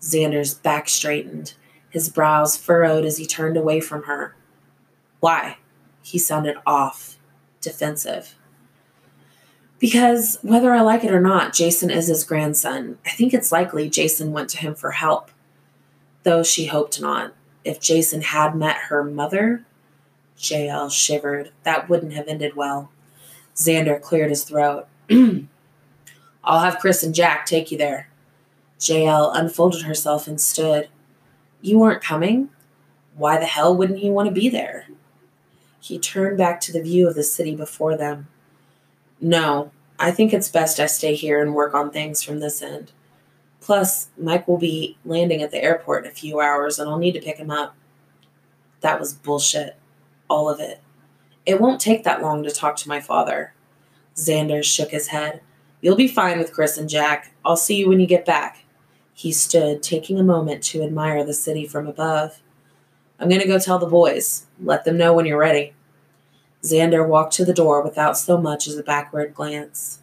[0.00, 1.52] Xander's back straightened,
[1.90, 4.34] his brows furrowed as he turned away from her.
[5.20, 5.58] Why?
[6.02, 7.18] He sounded off,
[7.60, 8.34] defensive.
[9.78, 12.96] Because whether I like it or not, Jason is his grandson.
[13.04, 15.30] I think it's likely Jason went to him for help,
[16.22, 17.34] though she hoped not.
[17.62, 19.66] If Jason had met her mother,
[20.38, 21.50] JL shivered.
[21.62, 22.90] That wouldn't have ended well.
[23.54, 24.86] Xander cleared his throat.
[25.10, 28.08] I'll have Chris and Jack take you there.
[28.78, 30.88] JL unfolded herself and stood.
[31.60, 32.50] You weren't coming?
[33.16, 34.86] Why the hell wouldn't he want to be there?
[35.80, 38.28] He turned back to the view of the city before them.
[39.20, 42.92] No, I think it's best I stay here and work on things from this end.
[43.60, 47.12] Plus, Mike will be landing at the airport in a few hours and I'll need
[47.12, 47.74] to pick him up.
[48.80, 49.76] That was bullshit.
[50.28, 50.80] All of it.
[51.44, 53.54] It won't take that long to talk to my father.
[54.16, 55.40] Xander shook his head.
[55.80, 57.32] You'll be fine with Chris and Jack.
[57.44, 58.64] I'll see you when you get back.
[59.14, 62.40] He stood, taking a moment to admire the city from above.
[63.18, 64.46] I'm going to go tell the boys.
[64.60, 65.74] Let them know when you're ready.
[66.62, 70.00] Xander walked to the door without so much as a backward glance.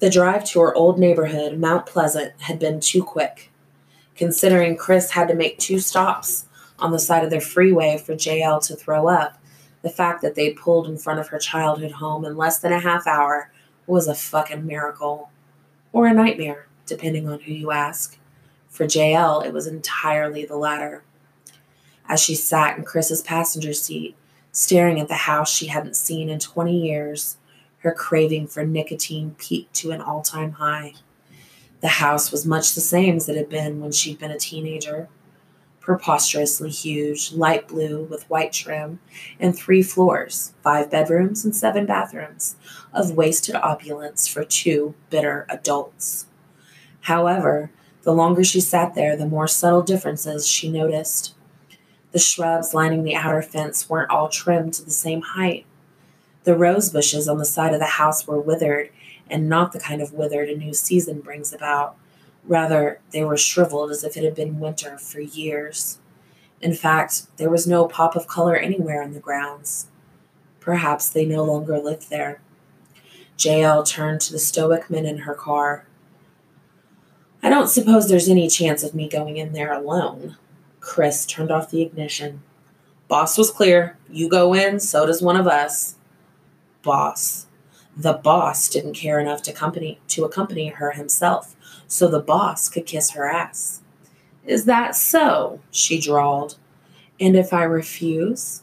[0.00, 3.50] The drive to our old neighborhood, Mount Pleasant, had been too quick.
[4.18, 6.46] Considering Chris had to make two stops
[6.80, 9.40] on the side of the freeway for JL to throw up,
[9.82, 12.80] the fact that they pulled in front of her childhood home in less than a
[12.80, 13.52] half hour
[13.86, 15.30] was a fucking miracle.
[15.92, 18.18] Or a nightmare, depending on who you ask.
[18.68, 21.04] For JL, it was entirely the latter.
[22.08, 24.16] As she sat in Chris's passenger seat,
[24.50, 27.36] staring at the house she hadn't seen in 20 years,
[27.78, 30.94] her craving for nicotine peaked to an all time high.
[31.80, 35.08] The house was much the same as it had been when she'd been a teenager
[35.88, 39.00] preposterously huge, light blue with white trim,
[39.40, 42.56] and three floors, five bedrooms, and seven bathrooms,
[42.92, 46.26] of wasted opulence for two bitter adults.
[47.00, 47.70] However,
[48.02, 51.34] the longer she sat there, the more subtle differences she noticed.
[52.12, 55.64] The shrubs lining the outer fence weren't all trimmed to the same height.
[56.44, 58.90] The rose bushes on the side of the house were withered,
[59.30, 61.96] and not the kind of withered a new season brings about
[62.48, 65.98] Rather, they were shriveled as if it had been winter for years.
[66.62, 69.88] In fact, there was no pop of color anywhere in the grounds.
[70.58, 72.40] Perhaps they no longer lived there.
[73.36, 75.86] JL turned to the stoic men in her car.
[77.42, 80.36] I don't suppose there's any chance of me going in there alone.
[80.80, 82.42] Chris turned off the ignition.
[83.08, 83.96] Boss was clear.
[84.10, 85.96] You go in, so does one of us.
[86.82, 87.46] Boss.
[87.98, 91.56] The boss didn't care enough to accompany to accompany her himself
[91.88, 93.82] so the boss could kiss her ass.
[94.46, 95.60] Is that so?
[95.72, 96.56] she drawled.
[97.18, 98.62] And if I refuse?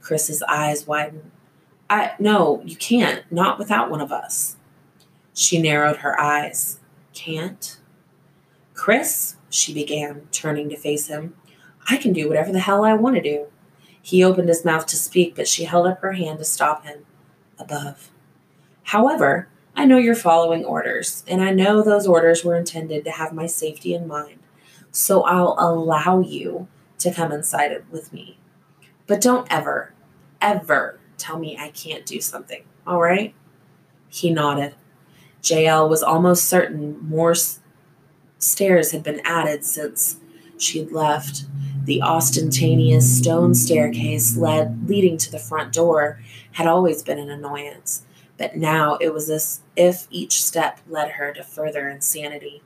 [0.00, 1.30] Chris's eyes widened.
[1.88, 4.56] I no, you can't, not without one of us.
[5.32, 6.78] She narrowed her eyes.
[7.14, 7.78] Can't?
[8.74, 11.34] Chris, she began, turning to face him,
[11.88, 13.46] I can do whatever the hell I want to do.
[14.02, 17.06] He opened his mouth to speak, but she held up her hand to stop him.
[17.58, 18.10] Above.
[18.88, 23.34] However, I know you're following orders, and I know those orders were intended to have
[23.34, 24.38] my safety in mind.
[24.90, 26.68] So I'll allow you
[27.00, 28.38] to come inside with me.
[29.06, 29.92] But don't ever,
[30.40, 33.34] ever tell me I can't do something, all right?
[34.08, 34.74] He nodded.
[35.42, 37.34] JL was almost certain more
[38.38, 40.16] stairs had been added since
[40.56, 41.44] she'd left.
[41.84, 46.22] The ostentatious stone staircase led leading to the front door
[46.52, 48.06] had always been an annoyance
[48.38, 52.62] but now it was as if each step led her to further insanity.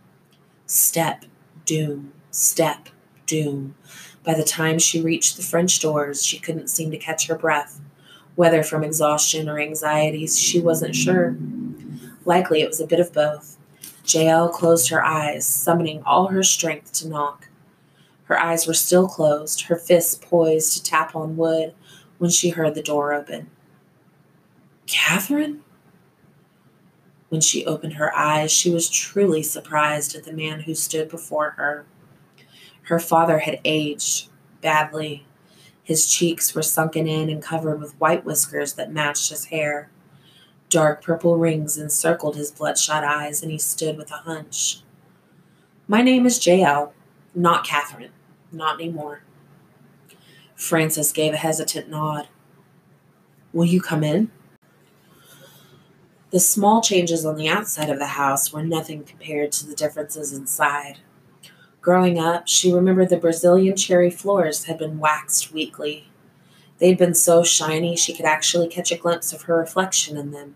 [0.66, 1.24] Step,
[1.64, 2.90] doom, step,
[3.26, 3.74] doom.
[4.22, 7.80] By the time she reached the French doors, she couldn't seem to catch her breath.
[8.36, 11.36] Whether from exhaustion or anxieties, she wasn't sure.
[12.24, 13.58] Likely it was a bit of both.
[14.04, 17.48] JL closed her eyes, summoning all her strength to knock.
[18.24, 21.74] Her eyes were still closed, her fists poised to tap on wood,
[22.18, 23.50] when she heard the door open.
[24.86, 25.62] Catherine?
[27.28, 31.50] When she opened her eyes, she was truly surprised at the man who stood before
[31.52, 31.86] her.
[32.82, 34.28] Her father had aged
[34.60, 35.26] badly.
[35.82, 39.90] His cheeks were sunken in and covered with white whiskers that matched his hair.
[40.68, 44.82] Dark purple rings encircled his bloodshot eyes, and he stood with a hunch.
[45.88, 46.92] My name is J.L.,
[47.34, 48.12] not Catherine.
[48.50, 49.22] Not anymore.
[50.54, 52.28] Francis gave a hesitant nod.
[53.52, 54.30] Will you come in?
[56.32, 60.32] The small changes on the outside of the house were nothing compared to the differences
[60.32, 61.00] inside.
[61.82, 66.08] Growing up, she remembered the Brazilian cherry floors had been waxed weekly.
[66.78, 70.54] They'd been so shiny she could actually catch a glimpse of her reflection in them.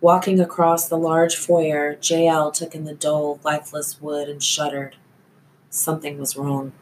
[0.00, 4.96] Walking across the large foyer, JL took in the dull, lifeless wood and shuddered.
[5.68, 6.72] Something was wrong.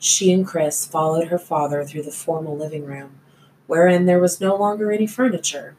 [0.00, 3.20] She and Chris followed her father through the formal living room,
[3.68, 5.76] wherein there was no longer any furniture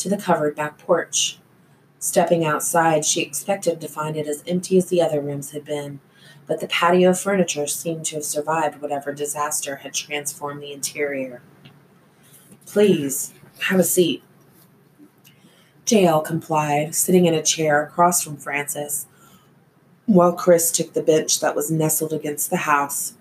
[0.00, 1.38] to the covered back porch.
[1.98, 6.00] Stepping outside, she expected to find it as empty as the other rooms had been,
[6.46, 11.42] but the patio furniture seemed to have survived whatever disaster had transformed the interior.
[12.64, 13.34] Please,
[13.64, 14.22] have a seat.
[15.84, 19.06] JL complied, sitting in a chair across from Francis,
[20.06, 23.14] while Chris took the bench that was nestled against the house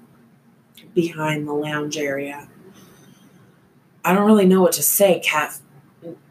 [0.96, 2.48] behind the lounge area.
[4.06, 5.60] I don't really know what to say, Kat,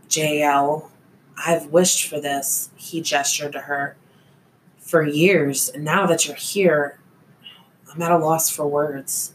[0.08, 0.88] JL,
[1.36, 3.96] I've wished for this, he gestured to her,
[4.78, 6.98] for years, and now that you're here,
[7.92, 9.34] I'm at a loss for words.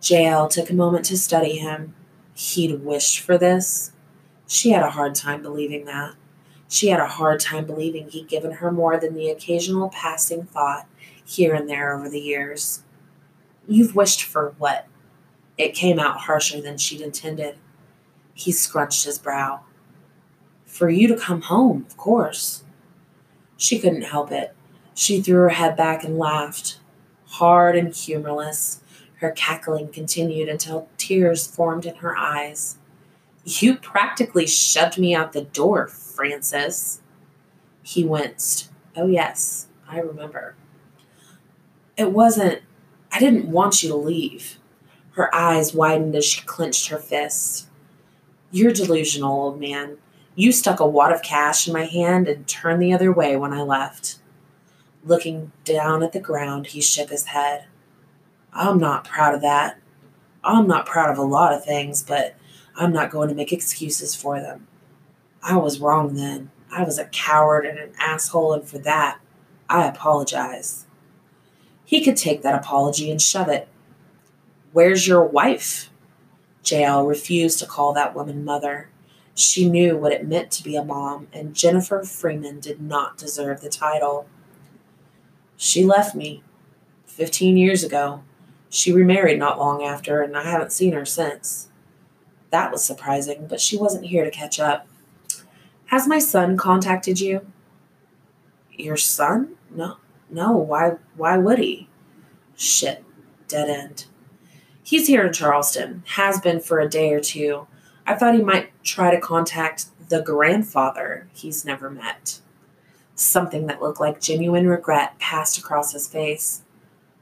[0.00, 1.94] JL took a moment to study him.
[2.34, 3.92] He'd wished for this.
[4.46, 6.14] She had a hard time believing that.
[6.68, 10.86] She had a hard time believing he'd given her more than the occasional passing thought
[11.24, 12.82] here and there over the years.
[13.68, 14.86] You've wished for what?
[15.58, 17.56] It came out harsher than she'd intended.
[18.40, 19.60] He scrunched his brow.
[20.64, 22.64] For you to come home, of course.
[23.58, 24.54] She couldn't help it.
[24.94, 26.80] She threw her head back and laughed.
[27.26, 28.80] Hard and humorless,
[29.16, 32.78] her cackling continued until tears formed in her eyes.
[33.44, 37.02] You practically shoved me out the door, Francis.
[37.82, 38.70] He winced.
[38.96, 40.54] Oh, yes, I remember.
[41.98, 42.62] It wasn't.
[43.12, 44.56] I didn't want you to leave.
[45.10, 47.66] Her eyes widened as she clenched her fists.
[48.50, 49.98] You're delusional, old man.
[50.34, 53.52] You stuck a wad of cash in my hand and turned the other way when
[53.52, 54.18] I left.
[55.04, 57.66] Looking down at the ground, he shook his head.
[58.52, 59.78] I'm not proud of that.
[60.42, 62.34] I'm not proud of a lot of things, but
[62.76, 64.66] I'm not going to make excuses for them.
[65.42, 66.50] I was wrong then.
[66.72, 69.20] I was a coward and an asshole, and for that,
[69.68, 70.86] I apologize.
[71.84, 73.68] He could take that apology and shove it.
[74.72, 75.89] Where's your wife?
[76.64, 78.88] JL refused to call that woman mother.
[79.34, 83.60] She knew what it meant to be a mom, and Jennifer Freeman did not deserve
[83.60, 84.28] the title.
[85.56, 86.42] She left me
[87.06, 88.22] 15 years ago.
[88.68, 91.68] She remarried not long after, and I haven't seen her since.
[92.50, 94.86] That was surprising, but she wasn't here to catch up.
[95.86, 97.46] Has my son contacted you?
[98.72, 99.56] Your son?
[99.70, 99.96] No.
[100.30, 101.88] No, why why would he?
[102.56, 103.04] Shit.
[103.48, 104.06] Dead end.
[104.90, 106.02] He's here in Charleston.
[106.16, 107.68] Has been for a day or two.
[108.08, 112.40] I thought he might try to contact the grandfather he's never met.
[113.14, 116.62] Something that looked like genuine regret passed across his face.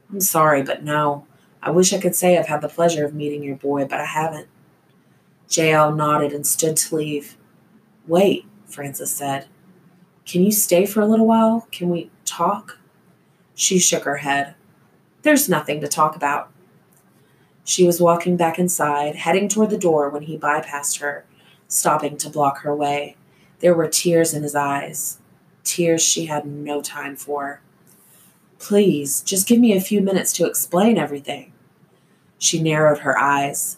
[0.09, 1.27] I'm sorry, but no.
[1.61, 4.05] I wish I could say I've had the pleasure of meeting your boy, but I
[4.05, 4.47] haven't.
[5.47, 7.37] JL nodded and stood to leave.
[8.07, 9.45] Wait, Francis said.
[10.25, 11.67] Can you stay for a little while?
[11.71, 12.79] Can we talk?
[13.53, 14.55] She shook her head.
[15.21, 16.51] There's nothing to talk about.
[17.69, 21.23] She was walking back inside, heading toward the door when he bypassed her,
[21.67, 23.15] stopping to block her way.
[23.59, 25.19] There were tears in his eyes,
[25.63, 27.61] tears she had no time for.
[28.57, 31.53] Please, just give me a few minutes to explain everything.
[32.39, 33.77] She narrowed her eyes.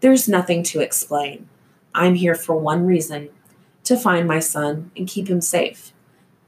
[0.00, 1.48] There's nothing to explain.
[1.94, 3.28] I'm here for one reason
[3.84, 5.92] to find my son and keep him safe.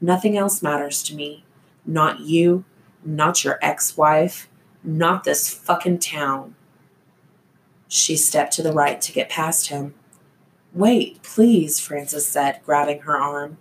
[0.01, 1.45] Nothing else matters to me.
[1.85, 2.65] Not you,
[3.05, 4.49] not your ex wife,
[4.83, 6.55] not this fucking town.
[7.93, 9.93] She stepped to the right to get past him.
[10.73, 13.59] Wait, please, Francis said, grabbing her arm.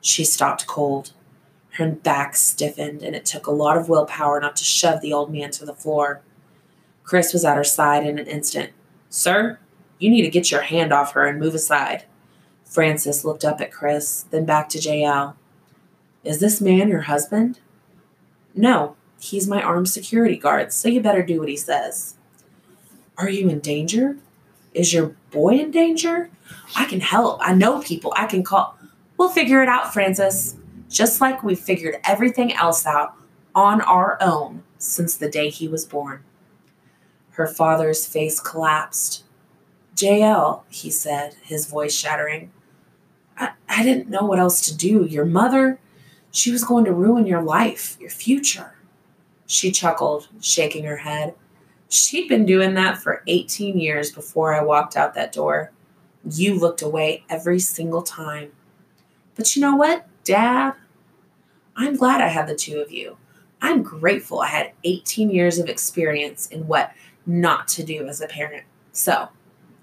[0.00, 1.10] She stopped cold.
[1.70, 5.32] Her back stiffened, and it took a lot of willpower not to shove the old
[5.32, 6.22] man to the floor.
[7.02, 8.70] Chris was at her side in an instant.
[9.10, 9.58] Sir,
[9.98, 12.04] you need to get your hand off her and move aside.
[12.64, 15.34] Francis looked up at Chris, then back to JL.
[16.22, 17.58] Is this man your husband?
[18.54, 22.16] No, he's my armed security guard, so you better do what he says.
[23.18, 24.16] Are you in danger?
[24.74, 26.30] Is your boy in danger?
[26.76, 27.38] I can help.
[27.40, 28.12] I know people.
[28.16, 28.78] I can call.
[29.16, 30.56] We'll figure it out, Francis.
[30.88, 33.14] Just like we figured everything else out
[33.54, 36.22] on our own since the day he was born.
[37.30, 39.24] Her father's face collapsed.
[39.94, 42.52] JL, he said, his voice shattering.
[43.38, 45.06] I, I didn't know what else to do.
[45.06, 45.80] Your mother,
[46.30, 48.74] she was going to ruin your life, your future.
[49.46, 51.34] She chuckled, shaking her head.
[51.88, 55.72] She'd been doing that for 18 years before I walked out that door.
[56.28, 58.52] You looked away every single time.
[59.36, 60.74] But you know what, Dad?
[61.76, 63.18] I'm glad I had the two of you.
[63.60, 66.92] I'm grateful I had 18 years of experience in what
[67.26, 68.64] not to do as a parent.
[68.92, 69.28] So,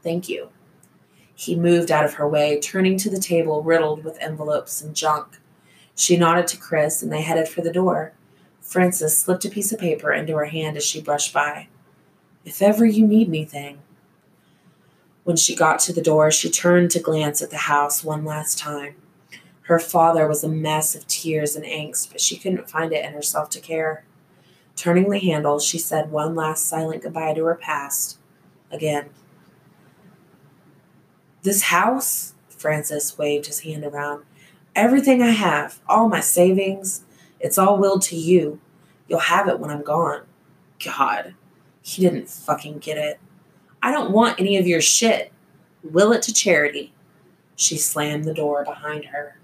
[0.02, 0.50] thank you.
[1.36, 5.40] He moved out of her way, turning to the table riddled with envelopes and junk.
[5.96, 8.14] She nodded to Chris, and they headed for the door.
[8.62, 11.68] Francis slipped a piece of paper into her hand as she brushed by.
[12.46, 13.80] If ever you need anything.
[15.24, 18.58] When she got to the door, she turned to glance at the house one last
[18.58, 18.96] time.
[19.64, 23.14] Her father was a mess of tears and angst, but she couldn't find it in
[23.14, 24.04] herself to care.
[24.76, 28.18] Turning the handle, she said one last silent goodbye to her past.
[28.70, 29.10] Again.
[31.44, 34.26] This house, Francis waved his hand around.
[34.76, 37.06] Everything I have, all my savings,
[37.40, 38.60] it's all willed to you.
[39.08, 40.24] You'll have it when I'm gone.
[40.84, 41.36] God,
[41.84, 43.20] he didn't fucking get it.
[43.82, 45.32] I don't want any of your shit.
[45.84, 46.94] Will it to charity.
[47.58, 49.38] She slammed the door behind her.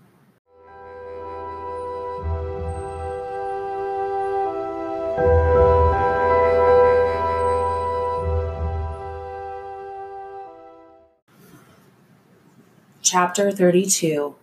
[13.02, 14.36] Chapter 32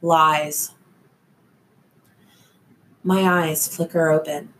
[0.00, 0.72] Lies.
[3.02, 4.52] My eyes flicker open.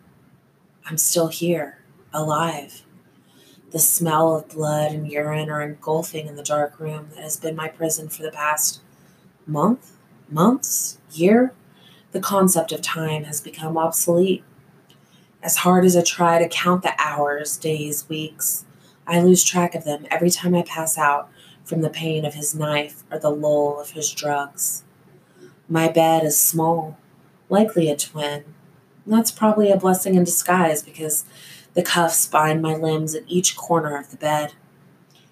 [0.87, 1.79] I'm still here,
[2.15, 2.83] alive.
[3.71, 7.57] The smell of blood and urine are engulfing in the dark room that has been
[7.57, 8.81] my prison for the past
[9.47, 9.93] month,
[10.31, 11.53] months, year.
[12.13, 14.45] The concept of time has become obsolete.
[15.43, 18.65] As hard as I try to count the hours, days, weeks,
[19.07, 21.29] I lose track of them every time I pass out
[21.65, 24.85] from the pain of his knife or the lull of his drugs.
[25.69, 26.99] My bed is small,
[27.49, 28.45] likely a twin.
[29.07, 31.25] That's probably a blessing in disguise because
[31.75, 34.55] The cuffs bind my limbs at each corner of the bed.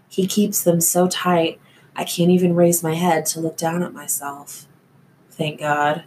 [0.08, 1.60] He keeps them so tight
[1.94, 4.66] I can't even raise my head to look down at myself.
[5.30, 6.04] Thank God.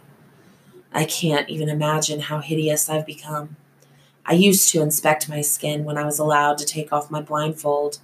[0.92, 3.56] I can't even imagine how hideous I've become.
[4.24, 7.98] I used to inspect my skin when I was allowed to take off my blindfold,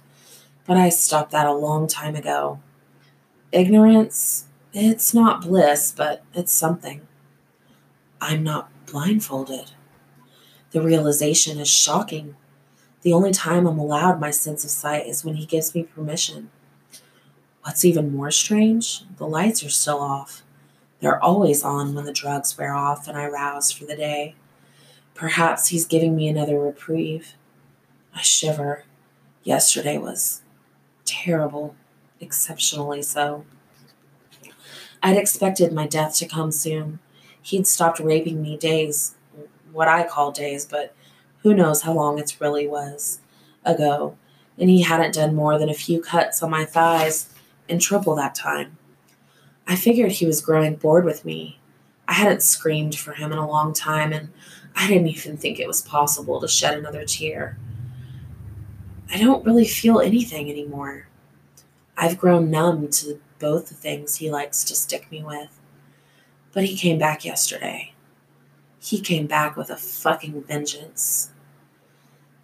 [0.65, 2.59] but I stopped that a long time ago.
[3.51, 7.01] Ignorance, it's not bliss, but it's something.
[8.21, 9.71] I'm not blindfolded.
[10.73, 12.35] The realization is shocking.
[13.03, 16.49] The only time I'm allowed my sense of sight is when he gives me permission.
[17.61, 20.41] What's even more strange, the lights are still off.
[20.99, 24.33] They're always on when the drugs wear off and I rouse for the day.
[25.13, 27.35] Perhaps he's giving me another reprieve.
[28.15, 28.85] I shiver.
[29.43, 30.41] Yesterday was
[31.05, 31.75] terrible,
[32.19, 33.45] exceptionally so.
[35.03, 36.97] I'd expected my death to come soon.
[37.43, 39.15] He'd stopped raping me days,
[39.73, 40.95] what I call days, but
[41.39, 43.19] who knows how long it really was
[43.65, 44.17] ago.
[44.57, 47.33] And he hadn't done more than a few cuts on my thighs
[47.67, 48.77] in trouble that time.
[49.67, 51.59] I figured he was growing bored with me.
[52.07, 54.29] I hadn't screamed for him in a long time, and
[54.75, 57.57] I didn't even think it was possible to shed another tear.
[59.11, 61.07] I don't really feel anything anymore.
[61.97, 65.59] I've grown numb to both the things he likes to stick me with.
[66.51, 67.92] But he came back yesterday
[68.83, 71.31] he came back with a fucking vengeance.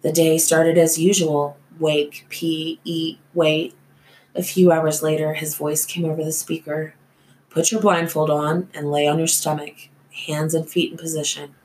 [0.00, 3.74] The day started as usual wake, pee, eat, wait.
[4.34, 6.94] A few hours later, his voice came over the speaker
[7.50, 9.88] Put your blindfold on and lay on your stomach,
[10.26, 11.56] hands and feet in position.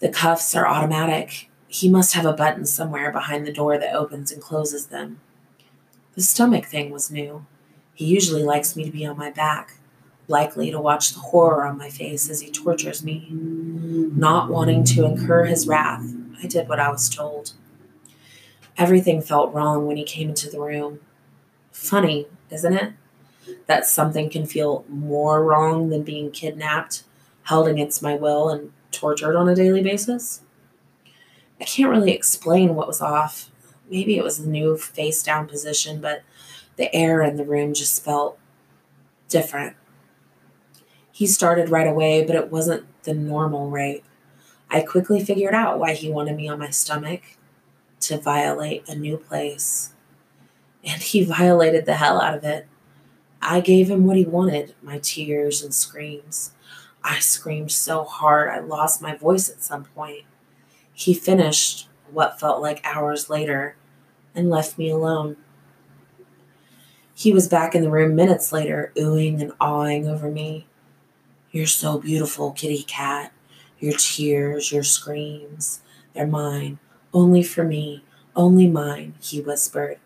[0.00, 1.48] The cuffs are automatic.
[1.68, 5.20] He must have a button somewhere behind the door that opens and closes them.
[6.16, 7.46] The stomach thing was new.
[7.94, 9.78] He usually likes me to be on my back,
[10.28, 13.28] likely to watch the horror on my face as he tortures me.
[13.30, 16.04] Not wanting to incur his wrath,
[16.42, 17.52] I did what I was told.
[18.76, 21.00] Everything felt wrong when he came into the room.
[21.72, 22.92] Funny, isn't it?
[23.66, 27.04] That something can feel more wrong than being kidnapped,
[27.44, 30.42] held against my will, and tortured on a daily basis.
[31.60, 33.50] I can't really explain what was off.
[33.88, 36.22] Maybe it was the new face down position, but
[36.76, 38.38] the air in the room just felt
[39.28, 39.76] different
[41.16, 44.04] he started right away, but it wasn't the normal rape.
[44.68, 47.22] I quickly figured out why he wanted me on my stomach
[48.00, 49.94] to violate a new place.
[50.84, 52.66] And he violated the hell out of it.
[53.40, 56.52] I gave him what he wanted my tears and screams.
[57.02, 60.24] I screamed so hard I lost my voice at some point.
[60.92, 63.76] He finished what felt like hours later
[64.34, 65.38] and left me alone.
[67.14, 70.66] He was back in the room minutes later, oohing and awing over me.
[71.56, 73.32] You're so beautiful, kitty cat.
[73.78, 75.80] Your tears, your screams,
[76.12, 76.78] they're mine,
[77.14, 78.04] only for me,
[78.36, 79.98] only mine, he whispered.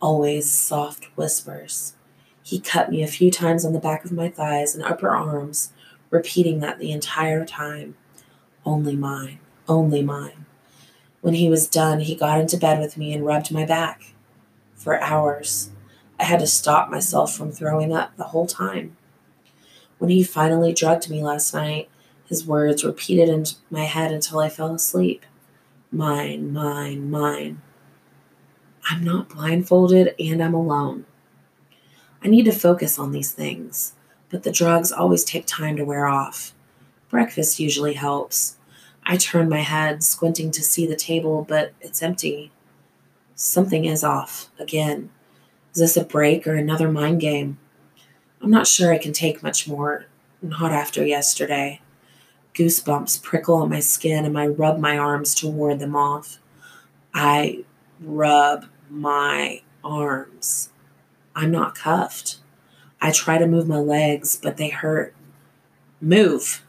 [0.00, 1.92] Always soft whispers.
[2.42, 5.74] He cut me a few times on the back of my thighs and upper arms,
[6.08, 7.94] repeating that the entire time.
[8.64, 10.46] Only mine, only mine.
[11.20, 14.14] When he was done, he got into bed with me and rubbed my back.
[14.74, 15.68] For hours.
[16.18, 18.96] I had to stop myself from throwing up the whole time.
[19.98, 21.88] When he finally drugged me last night,
[22.26, 25.24] his words repeated in my head until I fell asleep.
[25.90, 27.62] Mine, mine, mine.
[28.90, 31.06] I'm not blindfolded and I'm alone.
[32.22, 33.94] I need to focus on these things,
[34.28, 36.54] but the drugs always take time to wear off.
[37.08, 38.56] Breakfast usually helps.
[39.04, 42.52] I turn my head, squinting to see the table, but it's empty.
[43.34, 45.10] Something is off again.
[45.72, 47.58] Is this a break or another mind game?
[48.40, 50.06] I'm not sure I can take much more,
[50.42, 51.80] not after yesterday.
[52.54, 56.38] Goosebumps prickle on my skin and I rub my arms to ward them off.
[57.14, 57.64] I
[58.00, 60.70] rub my arms.
[61.34, 62.38] I'm not cuffed.
[63.00, 65.14] I try to move my legs, but they hurt.
[66.00, 66.64] Move.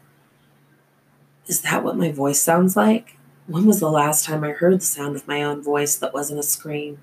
[1.48, 3.18] Is that what my voice sounds like?
[3.48, 6.40] When was the last time I heard the sound of my own voice that wasn't
[6.40, 7.00] a scream?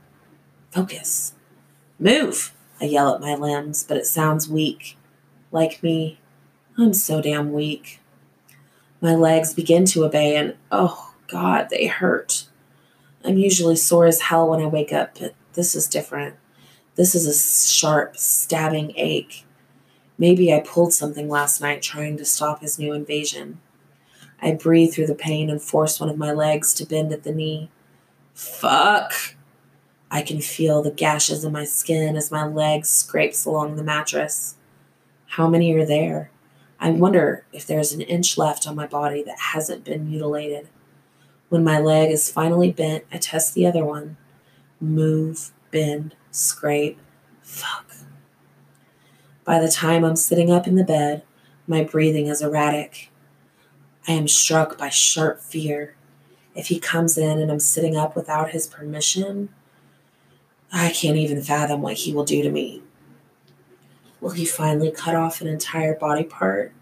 [0.71, 1.35] Focus.
[1.99, 2.53] Move.
[2.81, 4.97] I yell at my limbs, but it sounds weak.
[5.51, 6.19] Like me,
[6.77, 8.01] I'm so damn weak.
[9.01, 12.49] My legs begin to obey, and oh God, they hurt.
[13.25, 16.37] I'm usually sore as hell when I wake up, but this is different.
[16.97, 19.45] This is a sharp, stabbing ache.
[20.19, 23.61] Maybe I pulled something last night trying to stop his new invasion.
[24.41, 27.33] I breathe through the pain and force one of my legs to bend at the
[27.33, 27.71] knee.
[28.35, 29.36] Fuck!
[30.17, 34.55] I can feel the gashes in my skin as my leg scrapes along the mattress.
[35.27, 36.31] How many are there?
[36.81, 40.69] I wonder if there's an inch left on my body that hasn't been mutilated.
[41.51, 44.17] When my leg is finally bent, I test the other one.
[44.81, 46.99] Move, bend, scrape.
[47.43, 47.95] Fuck.
[49.45, 51.25] By the time I'm sitting up in the bed,
[51.67, 53.11] my breathing is erratic.
[54.09, 55.95] I am struck by sharp fear.
[56.55, 59.51] If he comes in and I'm sitting up without his permission,
[60.73, 62.83] I can't even fathom what he will do to me.
[64.21, 66.73] Will he finally cut off an entire body part?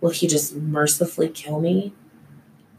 [0.00, 1.92] Will he just mercifully kill me?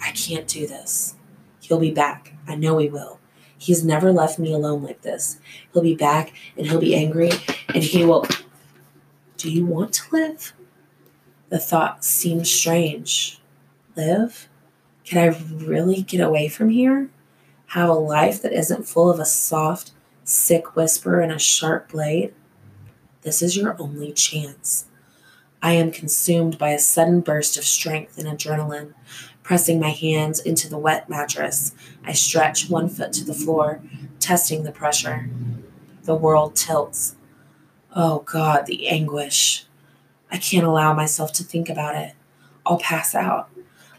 [0.01, 1.15] I can't do this.
[1.59, 2.33] He'll be back.
[2.47, 3.19] I know he will.
[3.57, 5.39] He's never left me alone like this.
[5.73, 7.31] He'll be back and he'll be angry
[7.73, 8.25] and he will.
[9.37, 10.53] Do you want to live?
[11.49, 13.41] The thought seemed strange.
[13.95, 14.47] Live?
[15.03, 17.09] Can I really get away from here?
[17.67, 19.91] Have a life that isn't full of a soft,
[20.27, 22.33] sick whisper and a sharp blade?
[23.21, 24.85] This is your only chance.
[25.61, 28.93] I am consumed by a sudden burst of strength and adrenaline.
[29.41, 31.73] Pressing my hands into the wet mattress,
[32.03, 33.81] I stretch one foot to the floor,
[34.19, 35.29] testing the pressure.
[36.03, 37.15] The world tilts.
[37.95, 39.65] Oh God, the anguish.
[40.29, 42.13] I can't allow myself to think about it.
[42.65, 43.49] I'll pass out.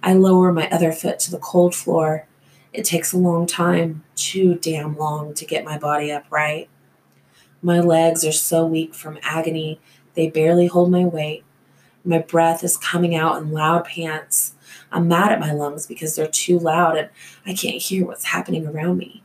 [0.02, 2.26] I lower my other foot to the cold floor.
[2.72, 6.68] It takes a long time, too damn long, to get my body upright.
[7.62, 9.80] My legs are so weak from agony,
[10.14, 11.44] they barely hold my weight.
[12.04, 14.54] My breath is coming out in loud pants.
[14.90, 17.08] I'm mad at my lungs because they're too loud and
[17.46, 19.22] I can't hear what's happening around me.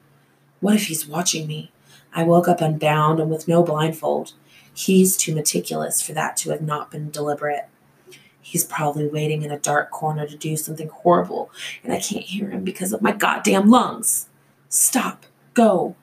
[0.60, 1.72] What if he's watching me?
[2.14, 4.34] I woke up unbound and with no blindfold.
[4.74, 7.68] He's too meticulous for that to have not been deliberate.
[8.44, 11.50] He's probably waiting in a dark corner to do something horrible,
[11.82, 14.28] and I can't hear him because of my goddamn lungs.
[14.68, 15.26] Stop.
[15.54, 15.96] Go.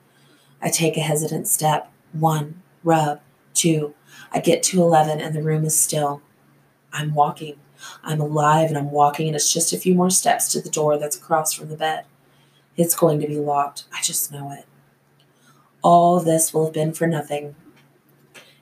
[0.61, 1.91] I take a hesitant step.
[2.13, 3.21] One, rub.
[3.53, 3.93] Two.
[4.31, 6.21] I get to 11 and the room is still.
[6.91, 7.57] I'm walking.
[8.03, 10.97] I'm alive and I'm walking, and it's just a few more steps to the door
[10.97, 12.05] that's across from the bed.
[12.75, 13.85] It's going to be locked.
[13.93, 14.65] I just know it.
[15.83, 17.55] All this will have been for nothing.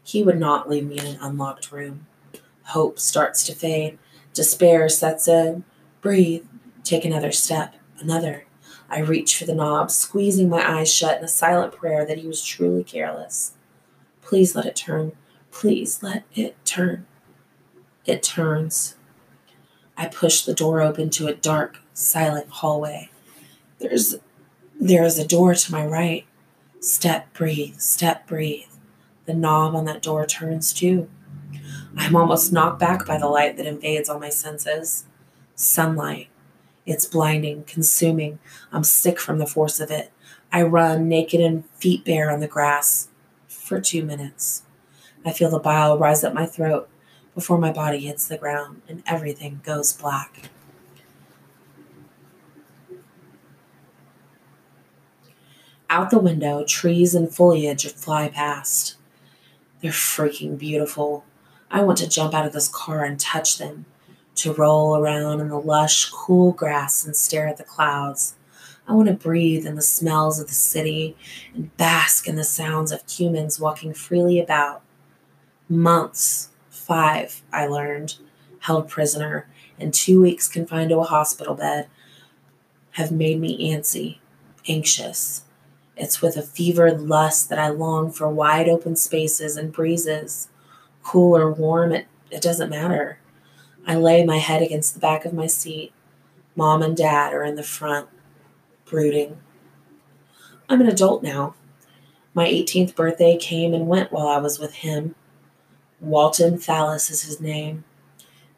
[0.03, 2.07] He would not leave me in an unlocked room.
[2.69, 3.97] Hope starts to fade.
[4.33, 5.63] Despair sets in.
[6.01, 6.45] Breathe.
[6.83, 7.75] Take another step.
[7.99, 8.45] Another.
[8.89, 12.27] I reach for the knob, squeezing my eyes shut in a silent prayer that he
[12.27, 13.53] was truly careless.
[14.21, 15.13] Please let it turn.
[15.51, 17.05] Please let it turn.
[18.05, 18.95] It turns.
[19.97, 23.09] I push the door open to a dark, silent hallway.
[23.79, 24.15] There's
[24.79, 26.25] there is a door to my right.
[26.79, 28.67] Step, breathe, step, breathe.
[29.25, 31.09] The knob on that door turns too.
[31.97, 35.05] I'm almost knocked back by the light that invades all my senses.
[35.55, 36.29] Sunlight.
[36.85, 38.39] It's blinding, consuming.
[38.71, 40.11] I'm sick from the force of it.
[40.51, 43.09] I run naked and feet bare on the grass
[43.47, 44.63] for two minutes.
[45.25, 46.89] I feel the bile rise up my throat
[47.35, 50.49] before my body hits the ground and everything goes black.
[55.89, 58.95] Out the window, trees and foliage fly past.
[59.81, 61.25] They're freaking beautiful.
[61.71, 63.85] I want to jump out of this car and touch them,
[64.35, 68.35] to roll around in the lush, cool grass and stare at the clouds.
[68.87, 71.15] I want to breathe in the smells of the city
[71.53, 74.81] and bask in the sounds of humans walking freely about.
[75.67, 78.15] Months, five, I learned,
[78.61, 79.47] held prisoner
[79.79, 81.87] and two weeks confined to a hospital bed,
[82.91, 84.17] have made me antsy,
[84.67, 85.43] anxious.
[85.95, 90.49] It's with a fevered lust that I long for wide open spaces and breezes.
[91.03, 93.19] Cool or warm, it, it doesn't matter.
[93.87, 95.93] I lay my head against the back of my seat.
[96.55, 98.09] Mom and dad are in the front,
[98.85, 99.37] brooding.
[100.67, 101.55] I'm an adult now.
[102.33, 105.15] My 18th birthday came and went while I was with him.
[105.99, 107.83] Walton Thallis is his name.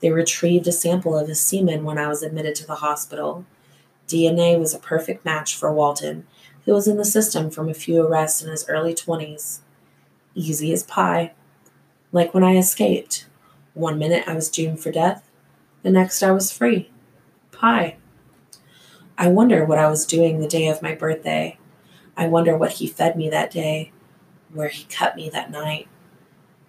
[0.01, 3.45] They retrieved a sample of his semen when I was admitted to the hospital.
[4.07, 6.27] DNA was a perfect match for Walton,
[6.65, 9.59] who was in the system from a few arrests in his early 20s.
[10.35, 11.33] Easy as pie.
[12.11, 13.27] Like when I escaped.
[13.73, 15.29] One minute I was doomed for death,
[15.81, 16.91] the next I was free.
[17.51, 17.97] Pie.
[19.17, 21.57] I wonder what I was doing the day of my birthday.
[22.17, 23.91] I wonder what he fed me that day,
[24.53, 25.87] where he cut me that night.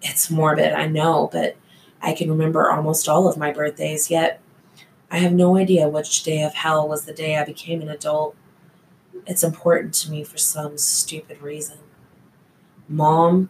[0.01, 1.57] It's morbid, I know, but
[2.01, 4.39] I can remember almost all of my birthdays, yet
[5.09, 8.35] I have no idea which day of hell was the day I became an adult.
[9.25, 11.79] It's important to me for some stupid reason.
[12.87, 13.49] Mom,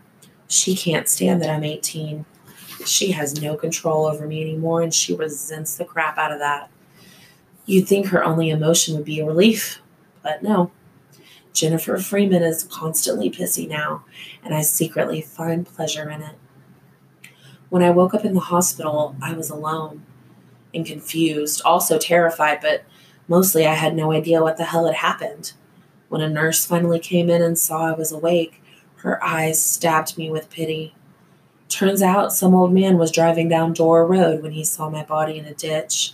[0.53, 2.25] she can't stand that I'm 18.
[2.85, 6.69] She has no control over me anymore, and she resents the crap out of that.
[7.65, 9.81] You'd think her only emotion would be a relief,
[10.21, 10.71] but no.
[11.53, 14.03] Jennifer Freeman is constantly pissy now,
[14.43, 16.35] and I secretly find pleasure in it.
[17.69, 20.03] When I woke up in the hospital, I was alone
[20.73, 22.83] and confused, also terrified, but
[23.27, 25.53] Mostly, I had no idea what the hell had happened.
[26.09, 28.61] When a nurse finally came in and saw I was awake,
[29.03, 30.95] her eyes stabbed me with pity.
[31.67, 35.37] Turns out some old man was driving down Dora Road when he saw my body
[35.37, 36.13] in a ditch.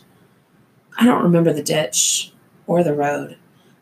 [0.98, 2.34] I don't remember the ditch
[2.66, 3.38] or the road.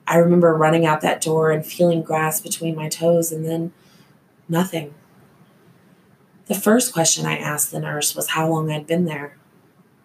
[0.05, 3.71] I remember running out that door and feeling grass between my toes and then
[4.49, 4.93] nothing.
[6.47, 9.37] The first question I asked the nurse was how long I'd been there.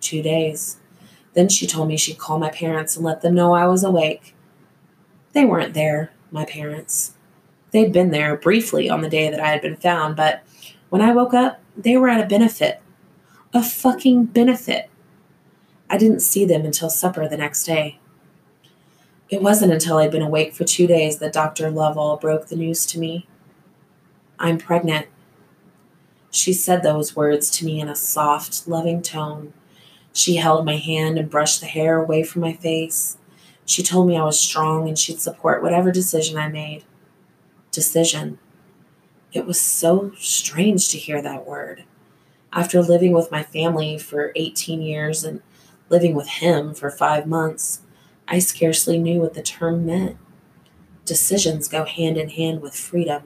[0.01, 0.79] Two days.
[1.35, 4.37] Then she told me she'd call my parents and let them know I was awake.
[5.33, 7.15] They weren't there, my parents.
[7.73, 10.43] They'd been there briefly on the day that I had been found, but
[10.91, 12.81] when I woke up, they were at a benefit.
[13.55, 14.89] A fucking benefit.
[15.91, 17.99] I didn't see them until supper the next day.
[19.31, 21.71] It wasn't until I'd been awake for two days that Dr.
[21.71, 23.27] Lovell broke the news to me.
[24.39, 25.07] I'm pregnant.
[26.31, 29.55] She said those words to me in a soft, loving tone.
[30.13, 33.17] She held my hand and brushed the hair away from my face.
[33.65, 36.85] She told me I was strong and she'd support whatever decision I made.
[37.73, 38.39] Decision.
[39.33, 41.85] It was so strange to hear that word.
[42.53, 45.41] After living with my family for 18 years and
[45.89, 47.81] living with him for five months,
[48.29, 50.19] I scarcely knew what the term meant.
[51.07, 53.23] Decisions go hand in hand with freedom.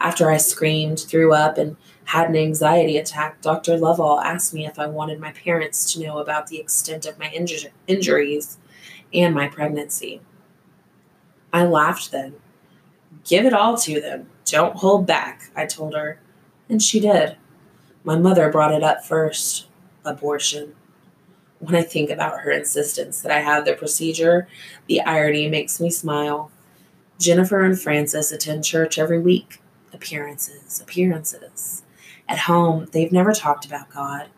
[0.00, 1.76] After I screamed, threw up, and
[2.06, 3.78] had an anxiety attack, Dr.
[3.78, 7.26] Lovell asked me if I wanted my parents to know about the extent of my
[7.26, 8.58] inju- injuries
[9.14, 10.22] and my pregnancy.
[11.52, 12.34] I laughed then.
[13.28, 14.30] Give it all to them.
[14.46, 16.18] Don't hold back, I told her.
[16.70, 17.36] And she did.
[18.02, 19.66] My mother brought it up first
[20.02, 20.74] abortion.
[21.58, 24.48] When I think about her insistence that I have the procedure,
[24.86, 26.50] the irony makes me smile.
[27.18, 29.60] Jennifer and Francis attend church every week.
[29.92, 31.82] Appearances, appearances.
[32.28, 34.28] At home, they've never talked about God,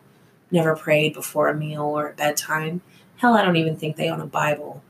[0.49, 2.81] never prayed before a meal or at bedtime.
[3.17, 4.83] Hell, I don't even think they own a Bible.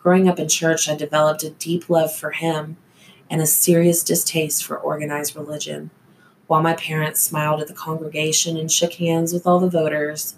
[0.00, 2.78] Growing up in church, I developed a deep love for Him
[3.30, 5.90] and a serious distaste for organized religion.
[6.46, 10.34] While my parents smiled at the congregation and shook hands with all the voters,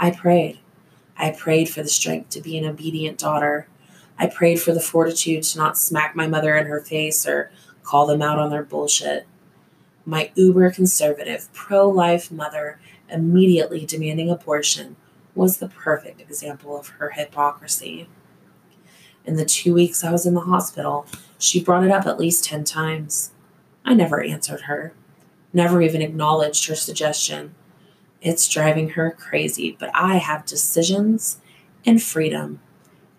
[0.00, 0.58] I prayed.
[1.16, 3.68] I prayed for the strength to be an obedient daughter.
[4.18, 7.50] I prayed for the fortitude to not smack my mother in her face or
[7.82, 9.26] call them out on their bullshit.
[10.04, 14.96] My uber conservative, pro life mother immediately demanding abortion
[15.34, 18.08] was the perfect example of her hypocrisy.
[19.24, 21.06] In the two weeks I was in the hospital,
[21.38, 23.32] she brought it up at least 10 times.
[23.84, 24.94] I never answered her,
[25.52, 27.54] never even acknowledged her suggestion.
[28.20, 31.40] It's driving her crazy, but I have decisions
[31.84, 32.60] and freedom,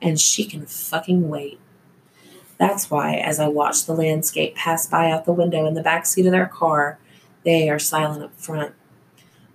[0.02, 1.60] and she can fucking wait.
[2.58, 6.06] That's why, as I watch the landscape pass by out the window in the back
[6.06, 6.98] seat of their car,
[7.44, 8.74] they are silent up front.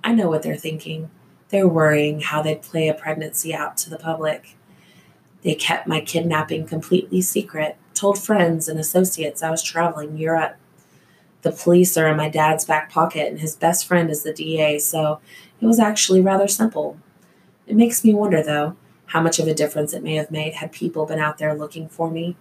[0.04, 1.10] I know what they're thinking.
[1.48, 4.57] They're worrying how they'd play a pregnancy out to the public.
[5.42, 10.56] They kept my kidnapping completely secret, told friends and associates I was traveling Europe.
[11.42, 14.78] The police are in my dad's back pocket, and his best friend is the DA,
[14.78, 15.20] so
[15.60, 16.98] it was actually rather simple.
[17.66, 18.76] It makes me wonder, though,
[19.06, 21.88] how much of a difference it may have made had people been out there looking
[21.88, 22.36] for me.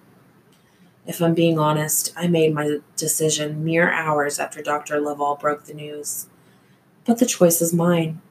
[1.06, 5.00] If I'm being honest, I made my decision mere hours after Dr.
[5.00, 6.28] Lovell broke the news.
[7.06, 8.22] But the choice is mine.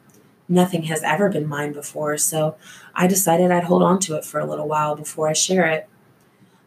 [0.49, 2.57] Nothing has ever been mine before, so
[2.94, 5.88] I decided I'd hold on to it for a little while before I share it.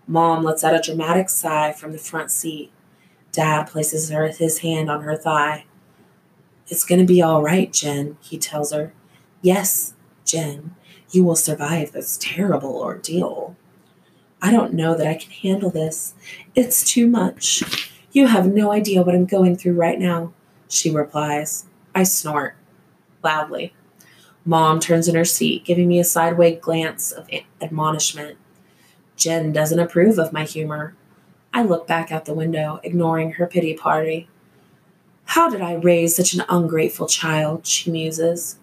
[0.05, 2.71] Mom lets out a dramatic sigh from the front seat.
[3.31, 5.65] Dad places her, his hand on her thigh.
[6.67, 8.93] It's going to be all right, Jen, he tells her.
[9.41, 9.93] Yes,
[10.25, 10.75] Jen,
[11.11, 13.55] you will survive this terrible ordeal.
[14.41, 16.13] I don't know that I can handle this.
[16.53, 17.89] It's too much.
[18.11, 20.33] You have no idea what I'm going through right now,
[20.67, 21.65] she replies.
[21.93, 22.55] I snort
[23.23, 23.73] loudly.
[24.45, 27.29] Mom turns in her seat, giving me a sideways glance of
[27.61, 28.37] admonishment.
[29.15, 30.95] Jen doesn't approve of my humor.
[31.53, 34.29] I look back out the window, ignoring her pity party.
[35.25, 37.67] How did I raise such an ungrateful child?
[37.67, 38.57] she muses.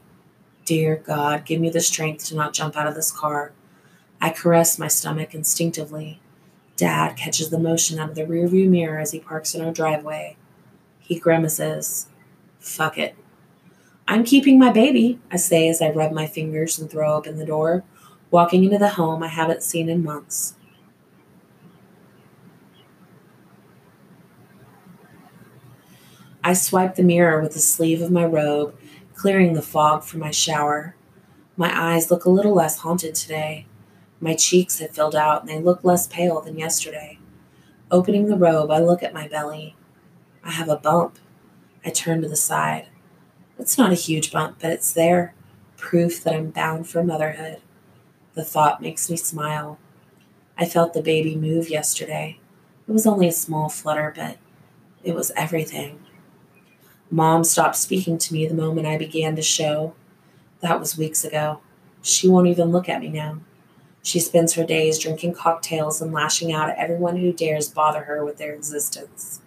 [0.64, 3.52] Dear God, give me the strength to not jump out of this car.
[4.20, 6.20] I caress my stomach instinctively.
[6.76, 10.36] Dad catches the motion out of the rearview mirror as he parks in our driveway.
[10.98, 12.08] He grimaces.
[12.58, 13.14] Fuck it.
[14.08, 17.46] I'm keeping my baby, I say as I rub my fingers and throw open the
[17.46, 17.82] door,
[18.30, 20.54] walking into the home I haven't seen in months.
[26.44, 28.78] I swipe the mirror with the sleeve of my robe,
[29.16, 30.94] clearing the fog from my shower.
[31.56, 33.66] My eyes look a little less haunted today.
[34.20, 37.18] My cheeks have filled out and they look less pale than yesterday.
[37.90, 39.74] Opening the robe, I look at my belly.
[40.44, 41.18] I have a bump.
[41.84, 42.86] I turn to the side.
[43.58, 45.34] It's not a huge bump, but it's there,
[45.76, 47.62] proof that I'm bound for motherhood.
[48.34, 49.78] The thought makes me smile.
[50.58, 52.38] I felt the baby move yesterday.
[52.86, 54.36] It was only a small flutter, but
[55.02, 56.00] it was everything.
[57.10, 59.94] Mom stopped speaking to me the moment I began to show.
[60.60, 61.60] That was weeks ago.
[62.02, 63.38] She won't even look at me now.
[64.02, 68.24] She spends her days drinking cocktails and lashing out at everyone who dares bother her
[68.24, 69.40] with their existence.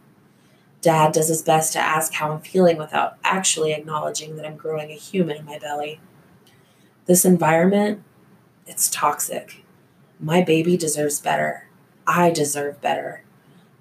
[0.82, 4.92] Dad does his best to ask how I'm feeling without actually acknowledging that I'm growing
[4.92, 6.00] a human in my belly.
[7.06, 8.04] This environment,
[8.66, 9.64] it's toxic.
[10.20, 11.68] My baby deserves better.
[12.08, 13.24] I deserve better.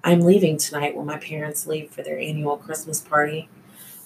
[0.03, 3.49] I'm leaving tonight when my parents leave for their annual Christmas party.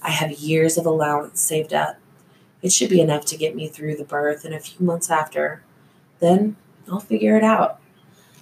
[0.02, 1.98] I have years of allowance saved up.
[2.62, 5.64] It should be enough to get me through the birth and a few months after.
[6.20, 6.56] Then
[6.90, 7.80] I'll figure it out.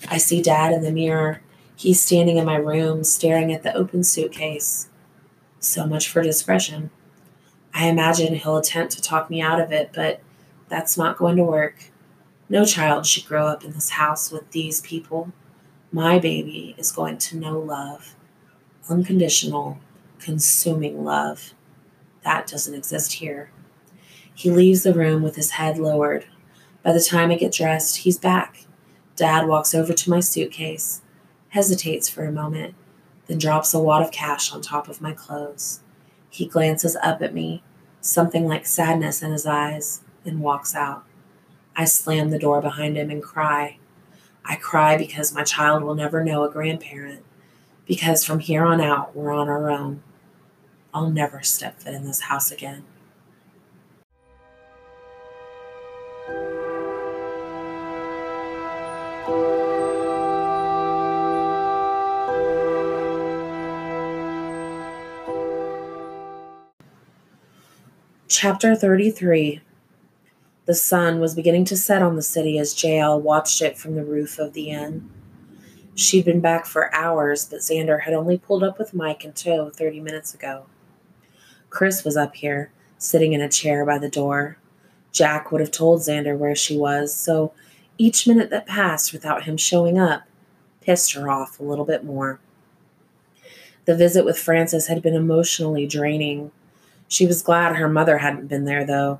[0.09, 1.41] I see Dad in the mirror.
[1.81, 4.87] He's standing in my room, staring at the open suitcase.
[5.59, 6.91] So much for discretion.
[7.73, 10.21] I imagine he'll attempt to talk me out of it, but
[10.69, 11.85] that's not going to work.
[12.49, 15.33] No child should grow up in this house with these people.
[15.91, 18.13] My baby is going to know love,
[18.87, 19.79] unconditional,
[20.19, 21.55] consuming love.
[22.23, 23.49] That doesn't exist here.
[24.31, 26.27] He leaves the room with his head lowered.
[26.83, 28.67] By the time I get dressed, he's back.
[29.15, 31.00] Dad walks over to my suitcase,
[31.51, 32.73] hesitates for a moment,
[33.27, 35.81] then drops a wad of cash on top of my clothes.
[36.29, 37.61] He glances up at me,
[37.99, 41.03] something like sadness in his eyes, and walks out.
[41.75, 43.77] I slam the door behind him and cry.
[44.45, 47.23] I cry because my child will never know a grandparent,
[47.85, 50.03] because from here on out, we're on our own.
[50.93, 52.85] I'll never step foot in this house again.
[68.33, 69.59] Chapter 33
[70.65, 74.05] The sun was beginning to set on the city as JL watched it from the
[74.05, 75.09] roof of the inn.
[75.95, 79.69] She'd been back for hours, but Xander had only pulled up with Mike and tow
[79.69, 80.67] 30 minutes ago.
[81.69, 84.55] Chris was up here, sitting in a chair by the door.
[85.11, 87.51] Jack would have told Xander where she was, so
[87.97, 90.23] each minute that passed without him showing up
[90.79, 92.39] pissed her off a little bit more.
[93.83, 96.51] The visit with Francis had been emotionally draining.
[97.11, 99.19] She was glad her mother hadn't been there, though.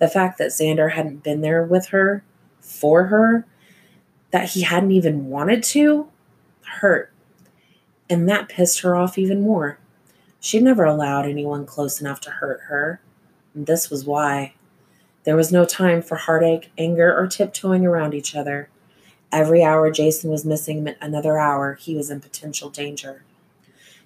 [0.00, 2.24] The fact that Xander hadn't been there with her,
[2.58, 3.46] for her,
[4.32, 6.08] that he hadn't even wanted to,
[6.80, 7.12] hurt.
[8.10, 9.78] And that pissed her off even more.
[10.40, 13.00] She'd never allowed anyone close enough to hurt her.
[13.54, 14.54] And this was why.
[15.22, 18.68] There was no time for heartache, anger, or tiptoeing around each other.
[19.30, 23.22] Every hour Jason was missing meant another hour he was in potential danger.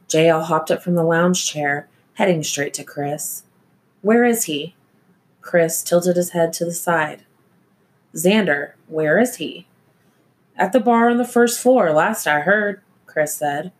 [0.07, 3.45] JL hopped up from the lounge chair, heading straight to Chris.
[4.03, 4.75] Where is he?
[5.41, 7.25] Chris tilted his head to the side.
[8.15, 9.67] Xander, where is he?
[10.57, 13.73] At the bar on the first floor, last I heard, Chris said.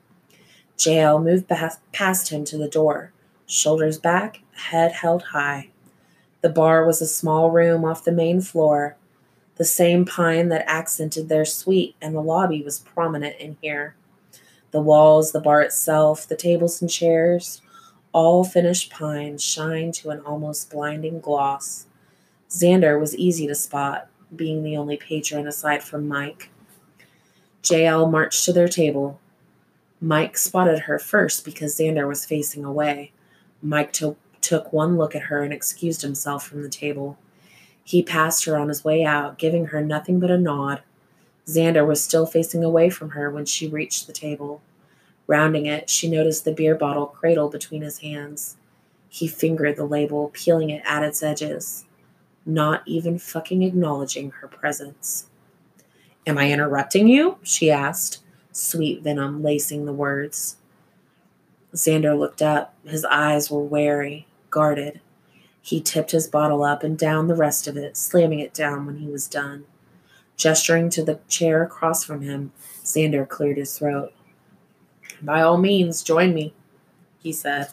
[0.79, 1.51] JL moved
[1.93, 3.13] past him to the door,
[3.47, 5.69] shoulders back, head held high.
[6.41, 8.97] The bar was a small room off the main floor.
[9.57, 13.95] The same pine that accented their suite and the lobby was prominent in here.
[14.73, 17.61] The walls, the bar itself, the tables and chairs,
[18.13, 21.87] all finished pines shine to an almost blinding gloss.
[22.51, 26.51] Xander was easy to spot, being the only patron aside from Mike.
[27.63, 29.19] JL marched to their table.
[30.01, 33.13] Mike spotted her first because Xander was facing away.
[33.63, 37.17] Mike to- took one look at her and excused himself from the table.
[37.85, 40.83] He passed her on his way out, giving her nothing but a nod.
[41.47, 44.61] Xander was still facing away from her when she reached the table.
[45.33, 48.59] Rounding it, she noticed the beer bottle cradle between his hands.
[49.09, 51.87] He fingered the label, peeling it at its edges,
[52.45, 55.31] not even fucking acknowledging her presence.
[56.27, 57.39] Am I interrupting you?
[57.43, 58.23] she asked,
[58.53, 60.57] sweet venom lacing the words.
[61.75, 62.75] Xander looked up.
[62.85, 65.01] His eyes were wary, guarded.
[65.63, 68.99] He tipped his bottle up and down the rest of it, slamming it down when
[68.99, 69.65] he was done.
[70.37, 72.53] Gesturing to the chair across from him,
[72.85, 74.13] Xander cleared his throat.
[75.23, 76.53] By all means, join me,
[77.23, 77.69] he said.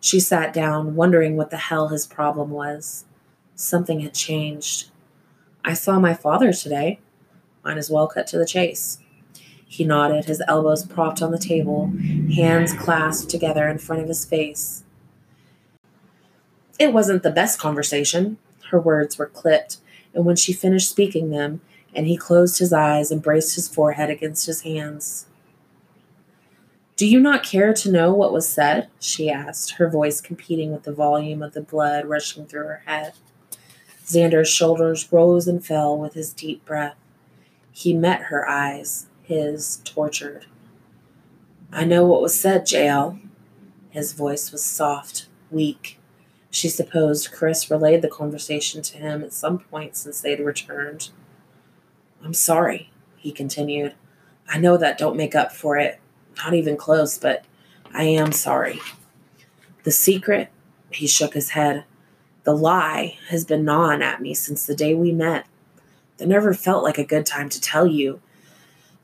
[0.00, 3.04] She sat down, wondering what the hell his problem was.
[3.54, 4.90] Something had changed.
[5.64, 7.00] I saw my father today.
[7.64, 8.98] Might as well cut to the chase.
[9.64, 11.92] He nodded, his elbows propped on the table,
[12.34, 14.84] hands clasped together in front of his face.
[16.78, 18.36] It wasn't the best conversation.
[18.70, 19.78] Her words were clipped,
[20.12, 21.62] and when she finished speaking them,
[21.94, 25.26] and he closed his eyes and braced his forehead against his hands.
[26.96, 28.88] Do you not care to know what was said?
[29.00, 33.14] she asked, her voice competing with the volume of the blood rushing through her head.
[34.04, 36.96] Xander's shoulders rose and fell with his deep breath.
[37.70, 40.46] He met her eyes, his tortured.
[41.72, 43.18] I know what was said, JL.
[43.88, 45.98] His voice was soft, weak.
[46.50, 51.08] She supposed Chris relayed the conversation to him at some point since they'd returned.
[52.22, 53.94] I'm sorry, he continued.
[54.46, 55.98] I know that don't make up for it,
[56.36, 57.44] not even close, but
[57.92, 58.80] I am sorry.
[59.84, 60.48] The secret,
[60.90, 61.84] he shook his head.
[62.44, 65.46] The lie has been gnawing at me since the day we met.
[66.18, 68.20] It never felt like a good time to tell you.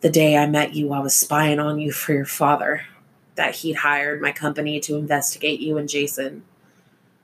[0.01, 2.83] The day I met you, I was spying on you for your father,
[3.35, 6.45] that he'd hired my company to investigate you and Jason.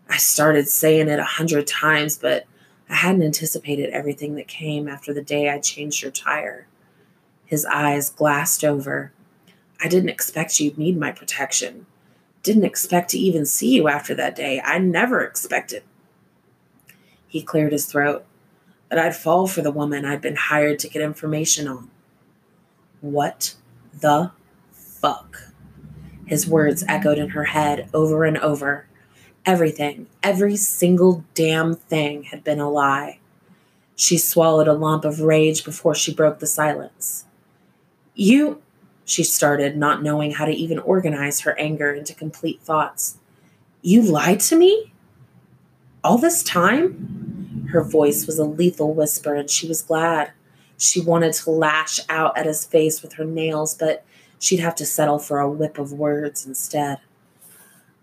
[0.09, 2.47] I started saying it a hundred times, but
[2.89, 6.67] I hadn't anticipated everything that came after the day I changed your tire.
[7.47, 9.13] His eyes glassed over.
[9.83, 11.87] I didn't expect you'd need my protection.
[12.43, 14.61] Didn't expect to even see you after that day.
[14.65, 15.83] I never expected.
[17.27, 18.25] He cleared his throat.
[18.91, 21.91] That I'd fall for the woman I'd been hired to get information on.
[23.01, 23.55] What
[23.99, 24.31] the
[24.73, 25.53] fuck?
[26.27, 28.87] His words echoed in her head over and over.
[29.45, 33.19] Everything, every single damn thing had been a lie.
[33.97, 37.27] She swallowed a lump of rage before she broke the silence.
[38.15, 38.63] You,
[39.05, 43.19] she started, not knowing how to even organize her anger into complete thoughts.
[43.83, 44.93] You lied to me?
[46.03, 47.69] All this time?
[47.71, 50.33] Her voice was a lethal whisper, and she was glad.
[50.77, 54.05] She wanted to lash out at his face with her nails, but
[54.39, 56.99] she'd have to settle for a whip of words instead.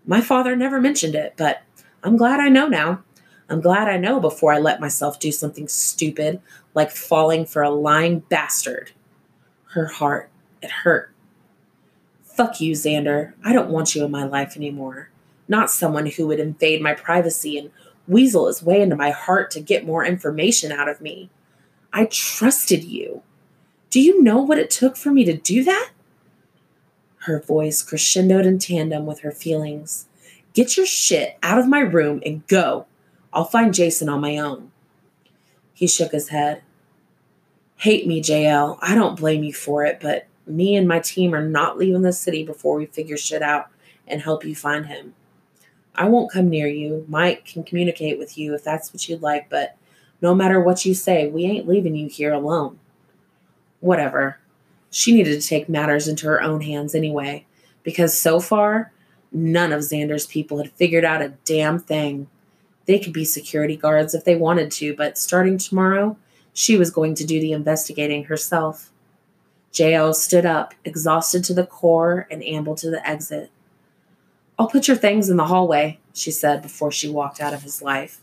[0.04, 1.62] My father never mentioned it, but
[2.02, 3.02] I'm glad I know now.
[3.48, 6.40] I'm glad I know before I let myself do something stupid
[6.74, 8.92] like falling for a lying bastard.
[9.72, 10.30] Her heart,
[10.62, 11.12] it hurt.
[12.22, 13.34] Fuck you, Xander.
[13.44, 15.10] I don't want you in my life anymore.
[15.48, 17.70] Not someone who would invade my privacy and
[18.08, 21.30] weasel his way into my heart to get more information out of me.
[21.92, 23.22] I trusted you.
[23.90, 25.90] Do you know what it took for me to do that?
[27.18, 30.08] Her voice crescendoed in tandem with her feelings.
[30.54, 32.86] Get your shit out of my room and go.
[33.32, 34.72] I'll find Jason on my own.
[35.72, 36.62] He shook his head.
[37.76, 38.78] Hate me, JL.
[38.80, 40.26] I don't blame you for it, but
[40.56, 43.68] me and my team are not leaving the city before we figure shit out
[44.06, 45.14] and help you find him.
[45.94, 47.04] I won't come near you.
[47.08, 49.76] Mike can communicate with you if that's what you'd like, but
[50.20, 52.78] no matter what you say, we ain't leaving you here alone.
[53.80, 54.38] Whatever.
[54.90, 57.46] She needed to take matters into her own hands anyway,
[57.82, 58.92] because so far,
[59.32, 62.28] none of Xander's people had figured out a damn thing.
[62.86, 66.16] They could be security guards if they wanted to, but starting tomorrow,
[66.52, 68.91] she was going to do the investigating herself.
[69.72, 73.50] JL stood up, exhausted to the core, and ambled to the exit.
[74.58, 77.82] I'll put your things in the hallway, she said before she walked out of his
[77.82, 78.21] life.